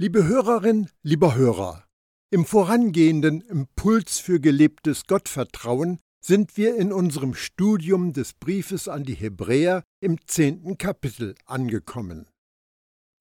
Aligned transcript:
Liebe 0.00 0.28
Hörerin, 0.28 0.88
lieber 1.02 1.34
Hörer, 1.34 1.82
im 2.30 2.44
vorangehenden 2.44 3.40
Impuls 3.40 4.20
für 4.20 4.38
gelebtes 4.38 5.08
Gottvertrauen 5.08 5.98
sind 6.24 6.56
wir 6.56 6.76
in 6.76 6.92
unserem 6.92 7.34
Studium 7.34 8.12
des 8.12 8.34
Briefes 8.34 8.86
an 8.86 9.02
die 9.02 9.16
Hebräer 9.16 9.82
im 9.98 10.24
zehnten 10.28 10.78
Kapitel 10.78 11.34
angekommen. 11.46 12.28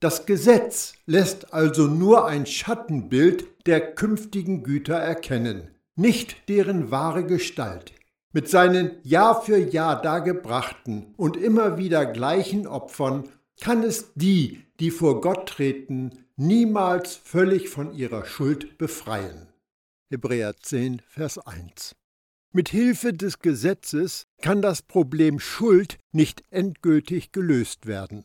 Das 0.01 0.27
Gesetz 0.27 0.93
lässt 1.07 1.51
also 1.51 1.87
nur 1.87 2.27
ein 2.27 2.45
Schattenbild 2.45 3.47
der 3.65 3.95
künftigen 3.95 4.61
Güter 4.61 4.97
erkennen, 4.97 5.71
nicht 5.95 6.47
deren 6.47 6.91
wahre 6.91 7.25
Gestalt. 7.25 7.91
Mit 8.33 8.49
seinen 8.49 8.91
Jahr 9.01 9.41
für 9.41 9.57
Jahr 9.57 9.99
dargebrachten 9.99 11.15
und 11.17 11.37
immer 11.37 11.79
wieder 11.79 12.05
gleichen 12.05 12.67
Opfern 12.67 13.27
kann 13.59 13.81
es 13.81 14.13
die, 14.13 14.61
die 14.79 14.91
vor 14.91 15.21
Gott 15.21 15.49
treten, 15.49 16.26
niemals 16.37 17.15
völlig 17.15 17.69
von 17.69 17.93
ihrer 17.93 18.25
Schuld 18.25 18.77
befreien. 18.77 19.47
Hebräer 20.09 20.55
10, 20.55 21.01
Vers 21.07 21.37
1. 21.39 21.95
Mit 22.53 22.69
Hilfe 22.69 23.11
des 23.13 23.39
Gesetzes 23.39 24.23
kann 24.41 24.61
das 24.61 24.81
Problem 24.81 25.39
Schuld 25.39 25.97
nicht 26.11 26.43
endgültig 26.49 27.31
gelöst 27.31 27.85
werden. 27.85 28.23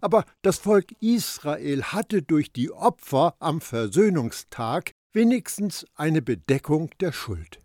Aber 0.00 0.24
das 0.42 0.58
Volk 0.58 0.92
Israel 1.00 1.84
hatte 1.84 2.22
durch 2.22 2.52
die 2.52 2.70
Opfer 2.70 3.34
am 3.38 3.60
Versöhnungstag 3.60 4.92
wenigstens 5.12 5.86
eine 5.94 6.20
Bedeckung 6.20 6.90
der 7.00 7.12
Schuld. 7.12 7.60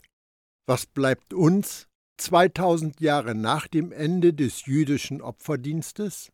Was 0.67 0.85
bleibt 0.85 1.33
uns 1.33 1.87
2000 2.17 3.01
Jahre 3.01 3.35
nach 3.35 3.67
dem 3.67 3.91
Ende 3.91 4.33
des 4.33 4.65
jüdischen 4.65 5.21
Opferdienstes? 5.21 6.31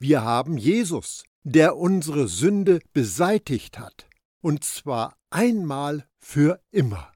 Wir 0.00 0.22
haben 0.22 0.56
Jesus, 0.56 1.24
der 1.44 1.76
unsere 1.76 2.28
Sünde 2.28 2.80
beseitigt 2.92 3.78
hat, 3.78 4.08
und 4.40 4.64
zwar 4.64 5.16
einmal 5.30 6.06
für 6.18 6.60
immer. 6.70 7.12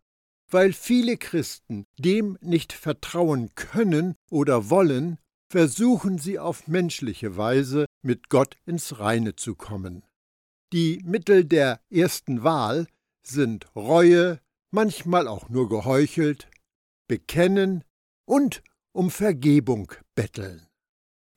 Weil 0.50 0.72
viele 0.72 1.16
Christen 1.16 1.86
dem 1.98 2.36
nicht 2.40 2.72
vertrauen 2.72 3.54
können 3.54 4.14
oder 4.30 4.70
wollen, 4.70 5.18
versuchen 5.48 6.18
sie 6.18 6.38
auf 6.38 6.66
menschliche 6.66 7.36
Weise 7.36 7.86
mit 8.02 8.28
Gott 8.28 8.56
ins 8.66 8.98
Reine 8.98 9.36
zu 9.36 9.54
kommen. 9.54 10.04
Die 10.72 11.00
Mittel 11.04 11.44
der 11.44 11.80
ersten 11.90 12.42
Wahl 12.42 12.86
sind 13.22 13.74
Reue, 13.76 14.40
manchmal 14.70 15.28
auch 15.28 15.48
nur 15.48 15.68
geheuchelt, 15.68 16.50
Bekennen 17.06 17.84
und 18.24 18.62
um 18.92 19.10
Vergebung 19.10 19.92
betteln 20.14 20.66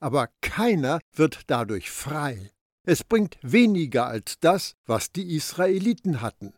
aber 0.06 0.30
keiner 0.42 1.00
wird 1.14 1.50
dadurch 1.50 1.90
frei. 1.90 2.52
Es 2.88 3.04
bringt 3.04 3.38
weniger 3.42 4.06
als 4.08 4.40
das, 4.40 4.76
was 4.86 5.12
die 5.12 5.36
Israeliten 5.36 6.22
hatten. 6.22 6.54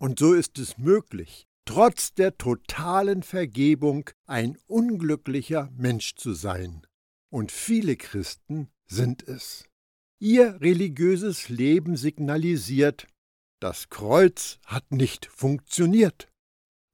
Und 0.00 0.18
so 0.18 0.32
ist 0.32 0.58
es 0.58 0.78
möglich, 0.78 1.46
trotz 1.66 2.14
der 2.14 2.38
totalen 2.38 3.22
Vergebung 3.22 4.08
ein 4.26 4.56
unglücklicher 4.66 5.70
Mensch 5.76 6.14
zu 6.14 6.32
sein. 6.32 6.86
Und 7.30 7.52
viele 7.52 7.96
Christen 7.96 8.70
sind 8.86 9.28
es. 9.28 9.68
Ihr 10.18 10.60
religiöses 10.60 11.50
Leben 11.50 11.96
signalisiert, 11.96 13.06
das 13.60 13.90
Kreuz 13.90 14.58
hat 14.64 14.90
nicht 14.90 15.26
funktioniert. 15.26 16.28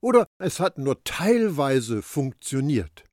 Oder 0.03 0.27
es 0.39 0.59
hat 0.59 0.79
nur 0.79 1.05
teilweise 1.05 2.03
funktioniert. 2.03 3.05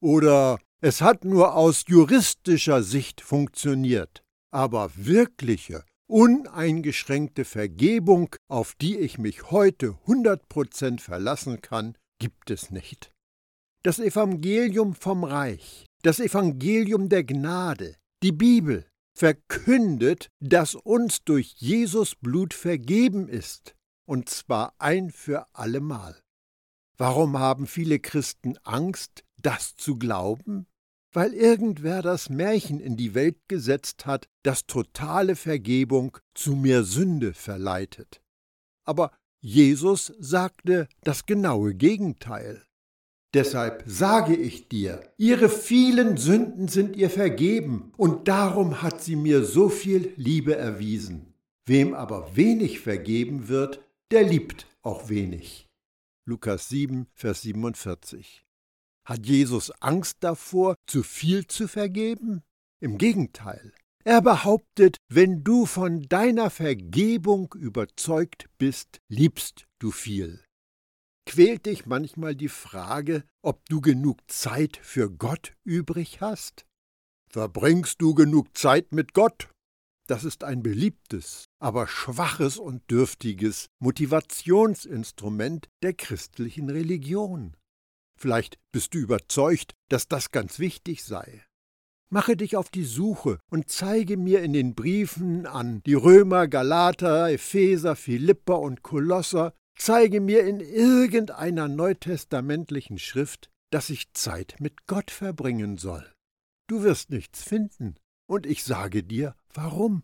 Oder 0.00 0.58
es 0.80 1.02
hat 1.02 1.24
nur 1.24 1.54
aus 1.54 1.84
juristischer 1.88 2.82
Sicht 2.82 3.20
funktioniert, 3.20 4.22
aber 4.50 4.90
wirkliche, 4.96 5.84
uneingeschränkte 6.06 7.44
Vergebung, 7.44 8.34
auf 8.48 8.74
die 8.80 8.98
ich 8.98 9.18
mich 9.18 9.50
heute 9.50 9.96
100% 10.06 11.00
verlassen 11.00 11.60
kann, 11.60 11.96
gibt 12.18 12.50
es 12.50 12.70
nicht. 12.70 13.12
Das 13.82 13.98
Evangelium 13.98 14.94
vom 14.94 15.24
Reich, 15.24 15.86
das 16.02 16.20
Evangelium 16.20 17.08
der 17.08 17.24
Gnade, 17.24 17.96
die 18.22 18.32
Bibel 18.32 18.86
verkündet, 19.16 20.28
dass 20.40 20.74
uns 20.74 21.24
durch 21.24 21.54
Jesus 21.56 22.14
Blut 22.14 22.54
vergeben 22.54 23.28
ist, 23.28 23.74
und 24.06 24.28
zwar 24.28 24.74
ein 24.78 25.10
für 25.10 25.46
allemal. 25.54 26.20
Warum 26.98 27.38
haben 27.38 27.66
viele 27.66 27.98
Christen 27.98 28.58
Angst, 28.64 29.24
das 29.38 29.76
zu 29.76 29.96
glauben? 29.96 30.66
Weil 31.12 31.34
irgendwer 31.34 32.02
das 32.02 32.30
Märchen 32.30 32.80
in 32.80 32.96
die 32.96 33.14
Welt 33.14 33.48
gesetzt 33.48 34.06
hat, 34.06 34.28
das 34.42 34.66
totale 34.66 35.36
Vergebung 35.36 36.18
zu 36.34 36.54
mehr 36.54 36.84
Sünde 36.84 37.34
verleitet. 37.34 38.22
Aber 38.84 39.12
Jesus 39.40 40.12
sagte 40.18 40.88
das 41.02 41.26
genaue 41.26 41.74
Gegenteil. 41.74 42.62
Deshalb 43.32 43.84
sage 43.86 44.34
ich 44.34 44.68
dir, 44.68 45.02
ihre 45.16 45.48
vielen 45.48 46.16
Sünden 46.16 46.66
sind 46.66 46.96
ihr 46.96 47.10
vergeben, 47.10 47.92
und 47.96 48.26
darum 48.26 48.82
hat 48.82 49.02
sie 49.02 49.14
mir 49.14 49.44
so 49.44 49.68
viel 49.68 50.12
Liebe 50.16 50.56
erwiesen. 50.56 51.34
Wem 51.64 51.94
aber 51.94 52.36
wenig 52.36 52.80
vergeben 52.80 53.48
wird, 53.48 53.84
der 54.10 54.24
liebt 54.24 54.66
auch 54.82 55.08
wenig. 55.08 55.68
Lukas 56.26 56.68
7, 56.68 57.06
Vers 57.14 57.42
47. 57.42 58.44
Hat 59.10 59.26
Jesus 59.26 59.72
Angst 59.80 60.18
davor, 60.20 60.76
zu 60.86 61.02
viel 61.02 61.44
zu 61.48 61.66
vergeben? 61.66 62.44
Im 62.80 62.96
Gegenteil. 62.96 63.74
Er 64.04 64.22
behauptet, 64.22 64.98
wenn 65.08 65.42
du 65.42 65.66
von 65.66 66.02
deiner 66.02 66.48
Vergebung 66.48 67.52
überzeugt 67.58 68.48
bist, 68.56 69.00
liebst 69.08 69.66
du 69.80 69.90
viel. 69.90 70.44
Quält 71.26 71.66
dich 71.66 71.86
manchmal 71.86 72.36
die 72.36 72.48
Frage, 72.48 73.24
ob 73.42 73.68
du 73.68 73.80
genug 73.80 74.18
Zeit 74.30 74.78
für 74.80 75.10
Gott 75.10 75.54
übrig 75.64 76.20
hast? 76.20 76.64
Verbringst 77.32 78.00
du 78.00 78.14
genug 78.14 78.56
Zeit 78.56 78.92
mit 78.92 79.12
Gott? 79.12 79.48
Das 80.06 80.22
ist 80.22 80.44
ein 80.44 80.62
beliebtes, 80.62 81.46
aber 81.58 81.88
schwaches 81.88 82.58
und 82.58 82.88
dürftiges 82.88 83.66
Motivationsinstrument 83.80 85.68
der 85.82 85.94
christlichen 85.94 86.70
Religion. 86.70 87.56
Vielleicht 88.20 88.58
bist 88.70 88.92
du 88.92 88.98
überzeugt, 88.98 89.74
dass 89.88 90.06
das 90.06 90.30
ganz 90.30 90.58
wichtig 90.58 91.04
sei. 91.04 91.42
Mache 92.12 92.36
dich 92.36 92.56
auf 92.56 92.68
die 92.68 92.84
Suche 92.84 93.38
und 93.50 93.70
zeige 93.70 94.16
mir 94.16 94.42
in 94.42 94.52
den 94.52 94.74
Briefen 94.74 95.46
an 95.46 95.80
die 95.86 95.94
Römer, 95.94 96.46
Galater, 96.46 97.30
Epheser, 97.30 97.96
Philipper 97.96 98.58
und 98.58 98.82
Kolosser, 98.82 99.54
zeige 99.78 100.20
mir 100.20 100.44
in 100.44 100.60
irgendeiner 100.60 101.68
neutestamentlichen 101.68 102.98
Schrift, 102.98 103.48
dass 103.70 103.88
ich 103.88 104.12
Zeit 104.12 104.56
mit 104.58 104.86
Gott 104.86 105.10
verbringen 105.10 105.78
soll. 105.78 106.04
Du 106.66 106.82
wirst 106.82 107.10
nichts 107.10 107.42
finden, 107.42 107.94
und 108.28 108.44
ich 108.44 108.64
sage 108.64 109.02
dir, 109.02 109.34
warum. 109.54 110.02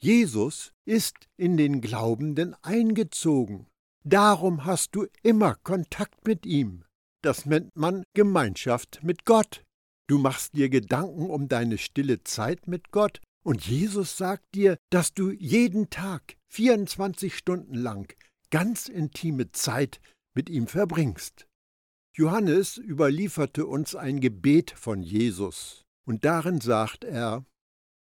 Jesus 0.00 0.72
ist 0.86 1.28
in 1.36 1.56
den 1.56 1.80
Glaubenden 1.80 2.54
eingezogen. 2.62 3.66
Darum 4.02 4.64
hast 4.64 4.94
du 4.94 5.06
immer 5.22 5.56
Kontakt 5.56 6.26
mit 6.26 6.46
ihm. 6.46 6.83
Das 7.24 7.46
nennt 7.46 7.74
man 7.74 8.04
Gemeinschaft 8.12 9.02
mit 9.02 9.24
Gott. 9.24 9.64
Du 10.08 10.18
machst 10.18 10.54
dir 10.54 10.68
Gedanken 10.68 11.30
um 11.30 11.48
deine 11.48 11.78
stille 11.78 12.22
Zeit 12.22 12.68
mit 12.68 12.90
Gott 12.90 13.22
und 13.42 13.66
Jesus 13.66 14.18
sagt 14.18 14.44
dir, 14.54 14.76
dass 14.90 15.14
du 15.14 15.30
jeden 15.30 15.88
Tag 15.88 16.36
24 16.48 17.34
Stunden 17.34 17.76
lang 17.76 18.12
ganz 18.50 18.90
intime 18.90 19.50
Zeit 19.52 20.02
mit 20.34 20.50
ihm 20.50 20.66
verbringst. 20.66 21.46
Johannes 22.14 22.76
überlieferte 22.76 23.64
uns 23.64 23.94
ein 23.94 24.20
Gebet 24.20 24.72
von 24.72 25.00
Jesus 25.00 25.86
und 26.04 26.26
darin 26.26 26.60
sagt 26.60 27.04
er, 27.04 27.46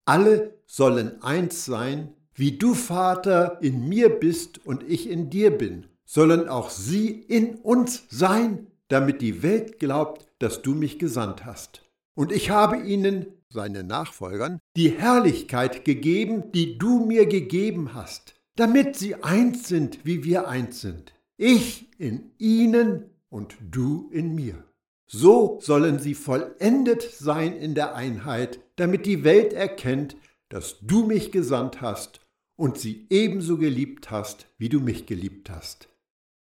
alle 0.05 0.61
sollen 0.67 1.23
eins 1.23 1.65
sein, 1.65 2.13
wie 2.35 2.59
du 2.59 2.75
Vater 2.75 3.63
in 3.63 3.89
mir 3.89 4.11
bist 4.11 4.67
und 4.67 4.83
ich 4.83 5.09
in 5.09 5.31
dir 5.31 5.57
bin, 5.57 5.87
sollen 6.05 6.47
auch 6.47 6.69
sie 6.69 7.09
in 7.09 7.55
uns 7.55 8.05
sein, 8.11 8.67
damit 8.89 9.21
die 9.23 9.43
Welt 9.43 9.79
glaubt, 9.79 10.27
dass 10.39 10.63
du 10.63 10.75
mich 10.75 10.99
gesandt 10.99 11.45
hast. 11.45 11.83
Und 12.15 12.33
ich 12.33 12.51
habe 12.51 12.79
ihnen, 12.79 13.27
seine 13.51 13.85
Nachfolgern, 13.85 14.59
die 14.77 14.91
Herrlichkeit 14.91 15.85
gegeben, 15.85 16.53
die 16.53 16.77
du 16.77 17.05
mir 17.07 17.27
gegeben 17.27 17.95
hast, 17.95 18.35
damit 18.57 18.97
sie 18.97 19.23
eins 19.23 19.69
sind, 19.69 20.05
wie 20.05 20.25
wir 20.25 20.49
eins 20.49 20.81
sind. 20.81 21.15
Ich 21.37 21.87
in 21.99 22.33
ihnen 22.39 23.05
und 23.31 23.57
du 23.71 24.09
in 24.13 24.35
mir. 24.35 24.65
So 25.07 25.59
sollen 25.63 25.99
sie 25.99 26.15
vollendet 26.15 27.03
sein 27.03 27.57
in 27.57 27.75
der 27.75 27.95
Einheit, 27.95 28.61
damit 28.77 29.07
die 29.07 29.25
Welt 29.25 29.53
erkennt, 29.53 30.17
dass 30.51 30.81
du 30.83 31.07
mich 31.07 31.33
gesandt 31.33 31.81
hast 31.81 32.21
und 32.57 32.79
sie 32.79 33.07
ebenso 33.09 33.57
geliebt 33.57 34.11
hast, 34.11 34.47
wie 34.59 34.69
du 34.69 34.81
mich 34.81 35.07
geliebt 35.07 35.49
hast. 35.49 35.89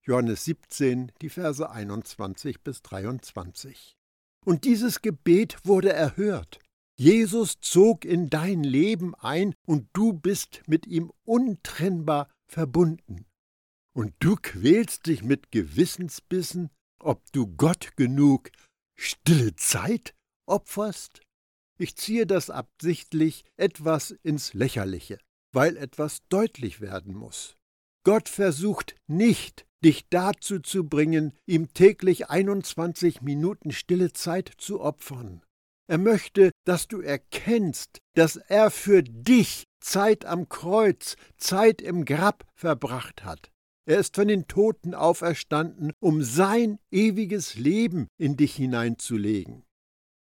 Johannes 0.03 0.45
17, 0.45 1.11
die 1.21 1.29
Verse 1.29 1.69
21 1.69 2.61
bis 2.61 2.81
23. 2.81 3.95
Und 4.45 4.63
dieses 4.63 5.01
Gebet 5.01 5.57
wurde 5.63 5.93
erhört. 5.93 6.59
Jesus 6.97 7.59
zog 7.59 8.05
in 8.05 8.29
dein 8.29 8.63
Leben 8.63 9.15
ein 9.15 9.53
und 9.65 9.89
du 9.93 10.13
bist 10.13 10.61
mit 10.67 10.87
ihm 10.87 11.11
untrennbar 11.23 12.29
verbunden. 12.47 13.25
Und 13.93 14.13
du 14.19 14.35
quälst 14.35 15.07
dich 15.07 15.23
mit 15.23 15.51
Gewissensbissen, 15.51 16.69
ob 16.99 17.21
du 17.31 17.47
Gott 17.47 17.95
genug 17.95 18.51
stille 18.95 19.55
Zeit 19.55 20.13
opferst? 20.47 21.21
Ich 21.77 21.95
ziehe 21.95 22.27
das 22.27 22.49
absichtlich 22.49 23.43
etwas 23.57 24.11
ins 24.11 24.53
Lächerliche, 24.53 25.19
weil 25.51 25.77
etwas 25.77 26.21
deutlich 26.29 26.81
werden 26.81 27.15
muss. 27.15 27.57
Gott 28.03 28.29
versucht 28.29 28.95
nicht, 29.07 29.65
dich 29.83 30.07
dazu 30.09 30.59
zu 30.59 30.87
bringen, 30.87 31.33
ihm 31.45 31.73
täglich 31.73 32.29
21 32.29 33.21
Minuten 33.21 33.71
stille 33.71 34.13
Zeit 34.13 34.51
zu 34.57 34.81
opfern. 34.81 35.41
Er 35.87 35.97
möchte, 35.97 36.51
dass 36.65 36.87
du 36.87 37.01
erkennst, 37.01 37.99
dass 38.15 38.37
er 38.37 38.71
für 38.71 39.03
dich 39.03 39.65
Zeit 39.81 40.25
am 40.25 40.47
Kreuz, 40.47 41.15
Zeit 41.37 41.81
im 41.81 42.05
Grab 42.05 42.45
verbracht 42.53 43.25
hat. 43.25 43.51
Er 43.85 43.97
ist 43.97 44.15
von 44.15 44.27
den 44.27 44.47
Toten 44.47 44.93
auferstanden, 44.93 45.91
um 45.99 46.23
sein 46.23 46.79
ewiges 46.91 47.55
Leben 47.55 48.07
in 48.17 48.37
dich 48.37 48.55
hineinzulegen. 48.55 49.63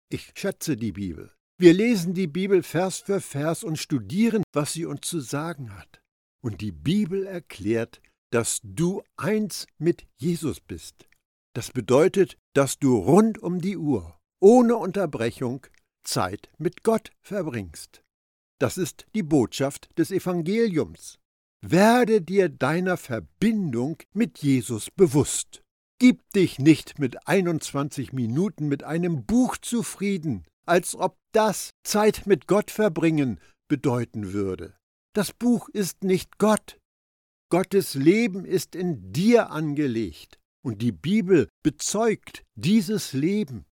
Ich 0.10 0.32
schätze 0.36 0.78
die 0.78 0.94
Bibel. 0.94 1.32
Wir 1.60 1.74
lesen 1.74 2.14
die 2.14 2.28
Bibel 2.28 2.64
Vers 2.64 3.00
für 3.00 3.20
Vers 3.20 3.64
und 3.64 3.78
studieren, 3.78 4.44
was 4.54 4.74
sie 4.74 4.86
uns 4.86 5.02
zu 5.02 5.20
sagen 5.20 5.78
hat. 5.78 6.02
Und 6.42 6.62
die 6.62 6.72
Bibel 6.72 7.28
erklärt, 7.28 8.02
dass 8.32 8.60
du 8.64 9.02
eins 9.18 9.66
mit 9.78 10.06
Jesus 10.18 10.60
bist. 10.60 11.08
Das 11.54 11.72
bedeutet, 11.72 12.38
dass 12.54 12.80
du 12.80 12.98
rund 12.98 13.40
um 13.40 13.60
die 13.60 13.78
Uhr 13.78 14.20
ohne 14.40 14.78
Unterbrechung 14.78 15.66
Zeit 16.04 16.50
mit 16.58 16.84
Gott 16.84 17.12
verbringst. 17.22 18.04
Das 18.60 18.78
ist 18.78 19.06
die 19.16 19.24
Botschaft 19.24 19.90
des 19.98 20.12
Evangeliums. 20.12 21.20
Werde 21.62 22.22
dir 22.22 22.50
deiner 22.50 22.98
Verbindung 22.98 23.98
mit 24.14 24.40
Jesus 24.40 24.92
bewusst. 24.92 25.62
Gib 26.00 26.22
dich 26.32 26.60
nicht 26.60 27.00
mit 27.00 27.28
21 27.28 28.14
Minuten 28.14 28.70
mit 28.70 28.84
einem 28.84 29.26
Buch 29.26 29.58
zufrieden, 29.58 30.46
als 30.66 30.96
ob 30.96 31.18
das 31.34 31.72
Zeit 31.84 32.26
mit 32.26 32.48
Gott 32.48 32.72
verbringen 32.72 33.40
bedeuten 33.68 34.32
würde. 34.32 34.76
Das 35.14 35.34
Buch 35.34 35.68
ist 35.70 36.04
nicht 36.04 36.38
Gott. 36.38 36.79
Gottes 37.50 37.96
Leben 37.96 38.46
ist 38.46 38.76
in 38.76 39.12
dir 39.12 39.50
angelegt, 39.50 40.40
und 40.64 40.84
die 40.84 40.92
Bibel 40.92 41.50
bezeugt 41.64 42.44
dieses 42.56 43.14
Leben. 43.14 43.66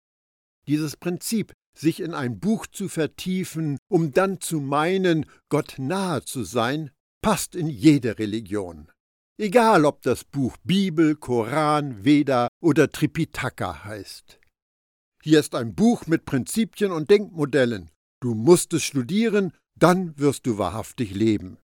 Dieses 0.67 0.97
Prinzip, 0.97 1.53
sich 1.77 1.99
in 1.99 2.15
ein 2.15 2.39
Buch 2.39 2.65
zu 2.65 2.89
vertiefen, 2.89 3.77
um 3.87 4.11
dann 4.11 4.41
zu 4.41 4.59
meinen, 4.59 5.27
Gott 5.49 5.75
nahe 5.77 6.23
zu 6.23 6.43
sein, 6.43 6.89
passt 7.21 7.55
in 7.55 7.67
jede 7.67 8.17
Religion. 8.17 8.91
Egal 9.39 9.85
ob 9.85 10.01
das 10.01 10.23
Buch 10.23 10.57
Bibel, 10.63 11.15
Koran, 11.15 12.03
Veda 12.03 12.47
oder 12.59 12.89
Tripitaka 12.89 13.83
heißt. 13.83 14.39
Hier 15.21 15.39
ist 15.39 15.53
ein 15.53 15.75
Buch 15.75 16.07
mit 16.07 16.25
Prinzipien 16.25 16.91
und 16.91 17.11
Denkmodellen. 17.11 17.91
Du 18.21 18.33
musst 18.33 18.73
es 18.73 18.83
studieren, 18.83 19.53
dann 19.77 20.17
wirst 20.17 20.47
du 20.47 20.57
wahrhaftig 20.57 21.13
leben. 21.13 21.59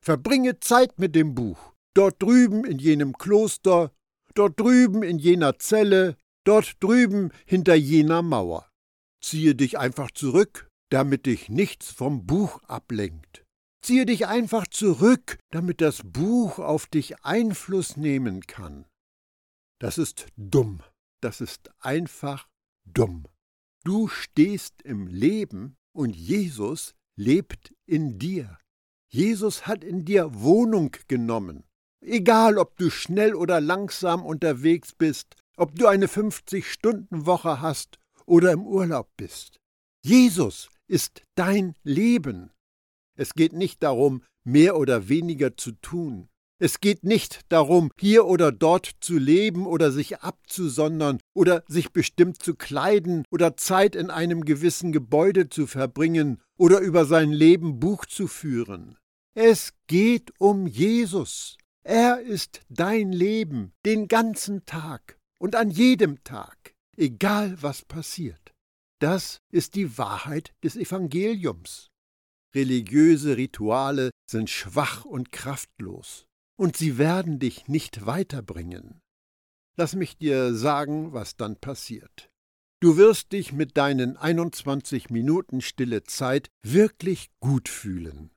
Verbringe 0.00 0.60
Zeit 0.60 0.98
mit 0.98 1.14
dem 1.14 1.34
Buch. 1.34 1.74
Dort 1.94 2.22
drüben 2.22 2.64
in 2.64 2.78
jenem 2.78 3.12
Kloster, 3.12 3.92
dort 4.34 4.58
drüben 4.60 5.02
in 5.02 5.18
jener 5.18 5.58
Zelle, 5.58 6.16
dort 6.44 6.82
drüben 6.82 7.32
hinter 7.46 7.74
jener 7.74 8.22
Mauer. 8.22 8.70
Ziehe 9.20 9.54
dich 9.54 9.78
einfach 9.78 10.10
zurück, 10.12 10.68
damit 10.90 11.26
dich 11.26 11.48
nichts 11.48 11.90
vom 11.90 12.26
Buch 12.26 12.62
ablenkt. 12.62 13.44
Ziehe 13.82 14.06
dich 14.06 14.26
einfach 14.26 14.66
zurück, 14.66 15.38
damit 15.50 15.80
das 15.80 16.02
Buch 16.04 16.58
auf 16.58 16.86
dich 16.86 17.24
Einfluss 17.24 17.96
nehmen 17.96 18.42
kann. 18.46 18.86
Das 19.80 19.98
ist 19.98 20.26
dumm, 20.36 20.82
das 21.20 21.40
ist 21.40 21.70
einfach 21.80 22.48
dumm. 22.84 23.26
Du 23.84 24.08
stehst 24.08 24.82
im 24.82 25.06
Leben 25.06 25.76
und 25.94 26.14
Jesus 26.14 26.94
lebt 27.16 27.74
in 27.86 28.18
dir. 28.18 28.58
Jesus 29.10 29.66
hat 29.66 29.84
in 29.84 30.04
dir 30.04 30.30
Wohnung 30.34 30.94
genommen. 31.08 31.64
Egal, 32.00 32.58
ob 32.58 32.76
du 32.76 32.90
schnell 32.90 33.34
oder 33.34 33.60
langsam 33.60 34.24
unterwegs 34.24 34.92
bist, 34.92 35.34
ob 35.56 35.74
du 35.74 35.86
eine 35.86 36.06
50-Stunden-Woche 36.06 37.60
hast 37.60 37.98
oder 38.26 38.52
im 38.52 38.66
Urlaub 38.66 39.08
bist. 39.16 39.58
Jesus 40.04 40.68
ist 40.86 41.22
dein 41.34 41.74
Leben. 41.82 42.50
Es 43.16 43.34
geht 43.34 43.52
nicht 43.52 43.82
darum, 43.82 44.22
mehr 44.44 44.76
oder 44.76 45.08
weniger 45.08 45.56
zu 45.56 45.72
tun. 45.72 46.28
Es 46.60 46.80
geht 46.80 47.04
nicht 47.04 47.40
darum, 47.50 47.90
hier 48.00 48.26
oder 48.26 48.50
dort 48.50 48.90
zu 49.00 49.16
leben 49.16 49.64
oder 49.66 49.92
sich 49.92 50.20
abzusondern 50.20 51.20
oder 51.32 51.62
sich 51.68 51.92
bestimmt 51.92 52.42
zu 52.42 52.56
kleiden 52.56 53.24
oder 53.30 53.56
Zeit 53.56 53.94
in 53.94 54.10
einem 54.10 54.44
gewissen 54.44 54.90
Gebäude 54.90 55.48
zu 55.48 55.68
verbringen 55.68 56.42
oder 56.56 56.80
über 56.80 57.04
sein 57.04 57.30
Leben 57.30 57.78
Buch 57.78 58.06
zu 58.06 58.26
führen. 58.26 58.97
Es 59.40 59.72
geht 59.86 60.32
um 60.40 60.66
Jesus. 60.66 61.58
Er 61.84 62.20
ist 62.20 62.62
dein 62.70 63.12
Leben 63.12 63.72
den 63.86 64.08
ganzen 64.08 64.66
Tag 64.66 65.16
und 65.40 65.54
an 65.54 65.70
jedem 65.70 66.24
Tag, 66.24 66.74
egal 66.96 67.56
was 67.62 67.84
passiert. 67.84 68.52
Das 68.98 69.38
ist 69.52 69.76
die 69.76 69.96
Wahrheit 69.96 70.56
des 70.64 70.74
Evangeliums. 70.74 71.92
Religiöse 72.52 73.36
Rituale 73.36 74.10
sind 74.28 74.50
schwach 74.50 75.04
und 75.04 75.30
kraftlos, 75.30 76.26
und 76.58 76.76
sie 76.76 76.98
werden 76.98 77.38
dich 77.38 77.68
nicht 77.68 78.06
weiterbringen. 78.06 78.98
Lass 79.76 79.94
mich 79.94 80.16
dir 80.16 80.52
sagen, 80.52 81.12
was 81.12 81.36
dann 81.36 81.54
passiert. 81.54 82.28
Du 82.80 82.96
wirst 82.96 83.30
dich 83.30 83.52
mit 83.52 83.76
deinen 83.76 84.16
21 84.16 85.10
Minuten 85.10 85.60
stille 85.60 86.02
Zeit 86.02 86.48
wirklich 86.64 87.30
gut 87.38 87.68
fühlen. 87.68 88.32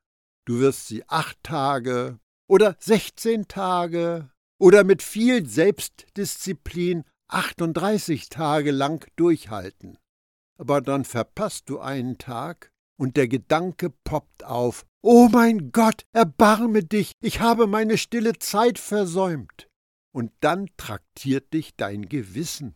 Du 0.45 0.59
wirst 0.59 0.87
sie 0.87 1.07
acht 1.07 1.37
Tage 1.43 2.19
oder 2.47 2.75
16 2.79 3.47
Tage 3.47 4.29
oder 4.59 4.83
mit 4.83 5.03
viel 5.03 5.45
Selbstdisziplin 5.47 7.03
38 7.27 8.29
Tage 8.29 8.71
lang 8.71 9.09
durchhalten. 9.15 9.97
Aber 10.57 10.81
dann 10.81 11.05
verpasst 11.05 11.69
du 11.69 11.79
einen 11.79 12.17
Tag 12.17 12.71
und 12.99 13.17
der 13.17 13.27
Gedanke 13.27 13.89
poppt 14.03 14.43
auf, 14.43 14.85
Oh 15.01 15.29
mein 15.31 15.71
Gott, 15.71 16.05
erbarme 16.11 16.83
dich, 16.83 17.13
ich 17.21 17.39
habe 17.39 17.65
meine 17.65 17.97
stille 17.97 18.37
Zeit 18.37 18.77
versäumt. 18.77 19.67
Und 20.13 20.31
dann 20.41 20.67
traktiert 20.77 21.53
dich 21.53 21.75
dein 21.75 22.07
Gewissen. 22.07 22.75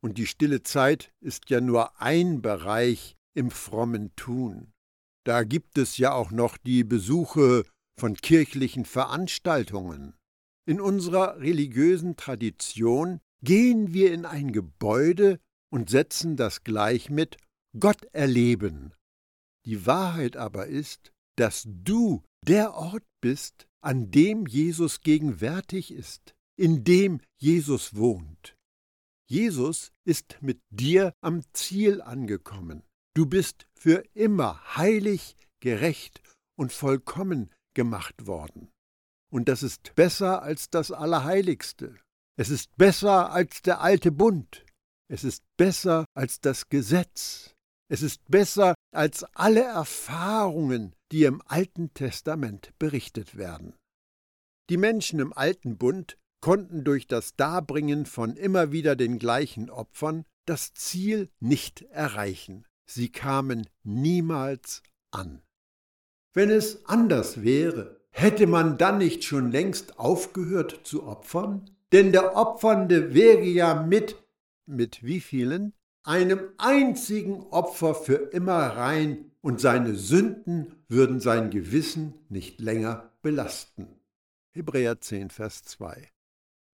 Und 0.00 0.18
die 0.18 0.26
stille 0.26 0.62
Zeit 0.62 1.12
ist 1.20 1.50
ja 1.50 1.60
nur 1.60 2.00
ein 2.00 2.42
Bereich 2.42 3.16
im 3.34 3.50
frommen 3.50 4.14
Tun. 4.14 4.72
Da 5.28 5.44
gibt 5.44 5.76
es 5.76 5.98
ja 5.98 6.14
auch 6.14 6.30
noch 6.30 6.56
die 6.56 6.84
Besuche 6.84 7.66
von 8.00 8.14
kirchlichen 8.14 8.86
Veranstaltungen. 8.86 10.14
In 10.66 10.80
unserer 10.80 11.38
religiösen 11.38 12.16
Tradition 12.16 13.20
gehen 13.44 13.92
wir 13.92 14.14
in 14.14 14.24
ein 14.24 14.52
Gebäude 14.52 15.38
und 15.70 15.90
setzen 15.90 16.36
das 16.36 16.64
gleich 16.64 17.10
mit 17.10 17.36
Gott 17.78 18.06
erleben. 18.14 18.94
Die 19.66 19.84
Wahrheit 19.84 20.38
aber 20.38 20.66
ist, 20.66 21.12
dass 21.36 21.64
du 21.66 22.22
der 22.46 22.72
Ort 22.72 23.04
bist, 23.20 23.66
an 23.82 24.10
dem 24.10 24.46
Jesus 24.46 25.02
gegenwärtig 25.02 25.90
ist, 25.92 26.34
in 26.56 26.84
dem 26.84 27.20
Jesus 27.38 27.94
wohnt. 27.94 28.56
Jesus 29.28 29.92
ist 30.06 30.38
mit 30.40 30.62
dir 30.70 31.12
am 31.20 31.42
Ziel 31.52 32.00
angekommen. 32.00 32.82
Du 33.18 33.26
bist 33.26 33.66
für 33.74 34.04
immer 34.14 34.76
heilig, 34.76 35.36
gerecht 35.58 36.22
und 36.56 36.72
vollkommen 36.72 37.52
gemacht 37.74 38.28
worden. 38.28 38.70
Und 39.28 39.48
das 39.48 39.64
ist 39.64 39.96
besser 39.96 40.40
als 40.40 40.70
das 40.70 40.92
Allerheiligste. 40.92 41.98
Es 42.38 42.48
ist 42.48 42.76
besser 42.76 43.32
als 43.32 43.60
der 43.62 43.80
alte 43.80 44.12
Bund. 44.12 44.64
Es 45.08 45.24
ist 45.24 45.42
besser 45.56 46.04
als 46.14 46.40
das 46.40 46.68
Gesetz. 46.68 47.56
Es 47.90 48.02
ist 48.02 48.22
besser 48.30 48.76
als 48.94 49.24
alle 49.34 49.64
Erfahrungen, 49.64 50.94
die 51.10 51.24
im 51.24 51.42
Alten 51.44 51.92
Testament 51.94 52.72
berichtet 52.78 53.36
werden. 53.36 53.74
Die 54.70 54.76
Menschen 54.76 55.18
im 55.18 55.32
Alten 55.32 55.76
Bund 55.76 56.16
konnten 56.40 56.84
durch 56.84 57.08
das 57.08 57.34
Darbringen 57.34 58.06
von 58.06 58.36
immer 58.36 58.70
wieder 58.70 58.94
den 58.94 59.18
gleichen 59.18 59.70
Opfern 59.70 60.24
das 60.46 60.72
Ziel 60.72 61.32
nicht 61.40 61.82
erreichen. 61.90 62.64
Sie 62.88 63.10
kamen 63.12 63.68
niemals 63.84 64.82
an. 65.10 65.42
Wenn 66.32 66.50
es 66.50 66.86
anders 66.86 67.42
wäre, 67.42 67.98
Hätte 68.10 68.48
man 68.48 68.78
dann 68.78 68.98
nicht 68.98 69.22
schon 69.22 69.52
längst 69.52 70.00
aufgehört 70.00 70.80
zu 70.82 71.06
opfern? 71.06 71.70
Denn 71.92 72.10
der 72.10 72.34
Opfernde 72.34 73.14
wäre 73.14 73.44
ja 73.44 73.80
mit, 73.80 74.16
mit 74.66 75.04
wie 75.04 75.20
vielen? 75.20 75.72
einem 76.02 76.40
einzigen 76.56 77.42
Opfer 77.50 77.94
für 77.94 78.14
immer 78.14 78.56
rein 78.56 79.30
und 79.42 79.60
seine 79.60 79.94
Sünden 79.94 80.74
würden 80.88 81.20
sein 81.20 81.50
Gewissen 81.50 82.14
nicht 82.30 82.60
länger 82.60 83.12
belasten. 83.20 84.00
Hebräer 84.52 85.02
10, 85.02 85.28
Vers 85.28 85.62
2. 85.64 86.10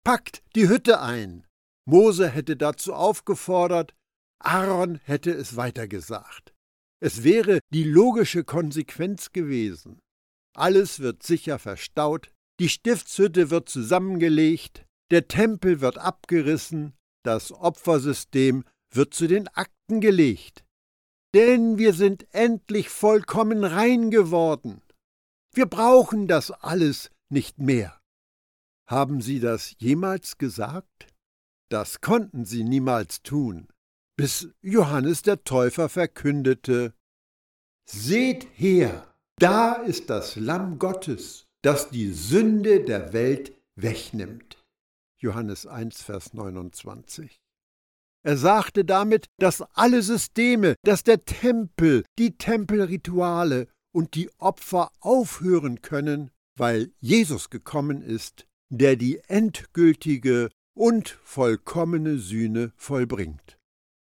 Packt 0.03 0.43
die 0.55 0.67
Hütte 0.67 0.99
ein. 0.99 1.47
Mose 1.85 2.27
hätte 2.27 2.57
dazu 2.57 2.93
aufgefordert, 2.93 3.95
Aaron 4.45 4.99
hätte 5.03 5.31
es 5.31 5.55
weitergesagt. 5.55 6.53
Es 6.99 7.23
wäre 7.23 7.59
die 7.73 7.83
logische 7.83 8.43
Konsequenz 8.43 9.31
gewesen. 9.31 9.99
Alles 10.55 10.99
wird 10.99 11.23
sicher 11.23 11.59
verstaut, 11.59 12.31
die 12.59 12.69
Stiftshütte 12.69 13.49
wird 13.49 13.69
zusammengelegt, 13.69 14.85
der 15.09 15.27
Tempel 15.27 15.81
wird 15.81 15.97
abgerissen, 15.97 16.93
das 17.23 17.51
Opfersystem 17.51 18.63
wird 18.93 19.13
zu 19.13 19.27
den 19.27 19.47
Akten 19.47 20.01
gelegt. 20.01 20.63
Denn 21.33 21.77
wir 21.77 21.93
sind 21.93 22.27
endlich 22.33 22.89
vollkommen 22.89 23.63
rein 23.63 24.11
geworden. 24.11 24.81
Wir 25.53 25.65
brauchen 25.65 26.27
das 26.27 26.51
alles 26.51 27.09
nicht 27.29 27.59
mehr. 27.59 27.99
Haben 28.87 29.21
Sie 29.21 29.39
das 29.39 29.73
jemals 29.79 30.37
gesagt? 30.37 31.07
Das 31.69 32.01
konnten 32.01 32.43
Sie 32.43 32.63
niemals 32.63 33.23
tun, 33.23 33.69
bis 34.15 34.49
Johannes 34.61 35.21
der 35.21 35.43
Täufer 35.43 35.89
verkündete 35.89 36.93
Seht 37.85 38.47
her, 38.53 39.07
da 39.37 39.73
ist 39.73 40.09
das 40.09 40.35
Lamm 40.35 40.79
Gottes, 40.79 41.47
das 41.61 41.89
die 41.89 42.11
Sünde 42.11 42.83
der 42.83 43.13
Welt 43.13 43.53
wegnimmt. 43.75 44.63
Johannes 45.17 45.65
1, 45.67 46.01
Vers 46.01 46.33
29. 46.33 47.41
Er 48.23 48.37
sagte 48.37 48.85
damit, 48.85 49.27
dass 49.39 49.61
alle 49.73 50.03
Systeme, 50.03 50.75
dass 50.83 51.03
der 51.03 51.25
Tempel, 51.25 52.03
die 52.19 52.37
Tempelrituale 52.37 53.67
und 53.93 54.15
die 54.15 54.29
Opfer 54.37 54.91
aufhören 54.99 55.81
können, 55.81 56.31
weil 56.55 56.91
Jesus 56.99 57.49
gekommen 57.49 58.01
ist, 58.01 58.45
der 58.69 58.95
die 58.95 59.19
endgültige 59.27 60.49
und 60.73 61.09
vollkommene 61.23 62.17
Sühne 62.17 62.71
vollbringt. 62.75 63.57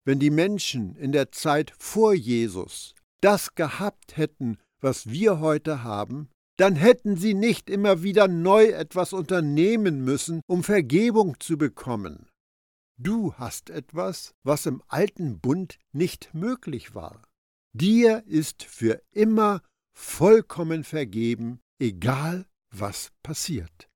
Wenn 0.08 0.20
die 0.20 0.30
Menschen 0.30 0.96
in 0.96 1.12
der 1.12 1.32
Zeit 1.32 1.74
vor 1.78 2.14
Jesus 2.14 2.94
das 3.20 3.54
gehabt 3.54 4.16
hätten, 4.16 4.56
was 4.80 5.10
wir 5.10 5.38
heute 5.38 5.82
haben, 5.82 6.30
dann 6.56 6.76
hätten 6.76 7.18
sie 7.18 7.34
nicht 7.34 7.68
immer 7.68 8.02
wieder 8.02 8.26
neu 8.26 8.68
etwas 8.68 9.12
unternehmen 9.12 10.02
müssen, 10.06 10.40
um 10.46 10.64
Vergebung 10.64 11.38
zu 11.40 11.58
bekommen. 11.58 12.26
Du 12.96 13.34
hast 13.34 13.68
etwas, 13.68 14.32
was 14.44 14.64
im 14.64 14.82
alten 14.88 15.40
Bund 15.40 15.78
nicht 15.92 16.32
möglich 16.32 16.94
war. 16.94 17.22
Dir 17.74 18.24
ist 18.26 18.62
für 18.62 19.02
immer 19.12 19.60
vollkommen 19.94 20.84
vergeben, 20.84 21.60
egal 21.78 22.46
was 22.74 23.10
passiert. 23.22 23.90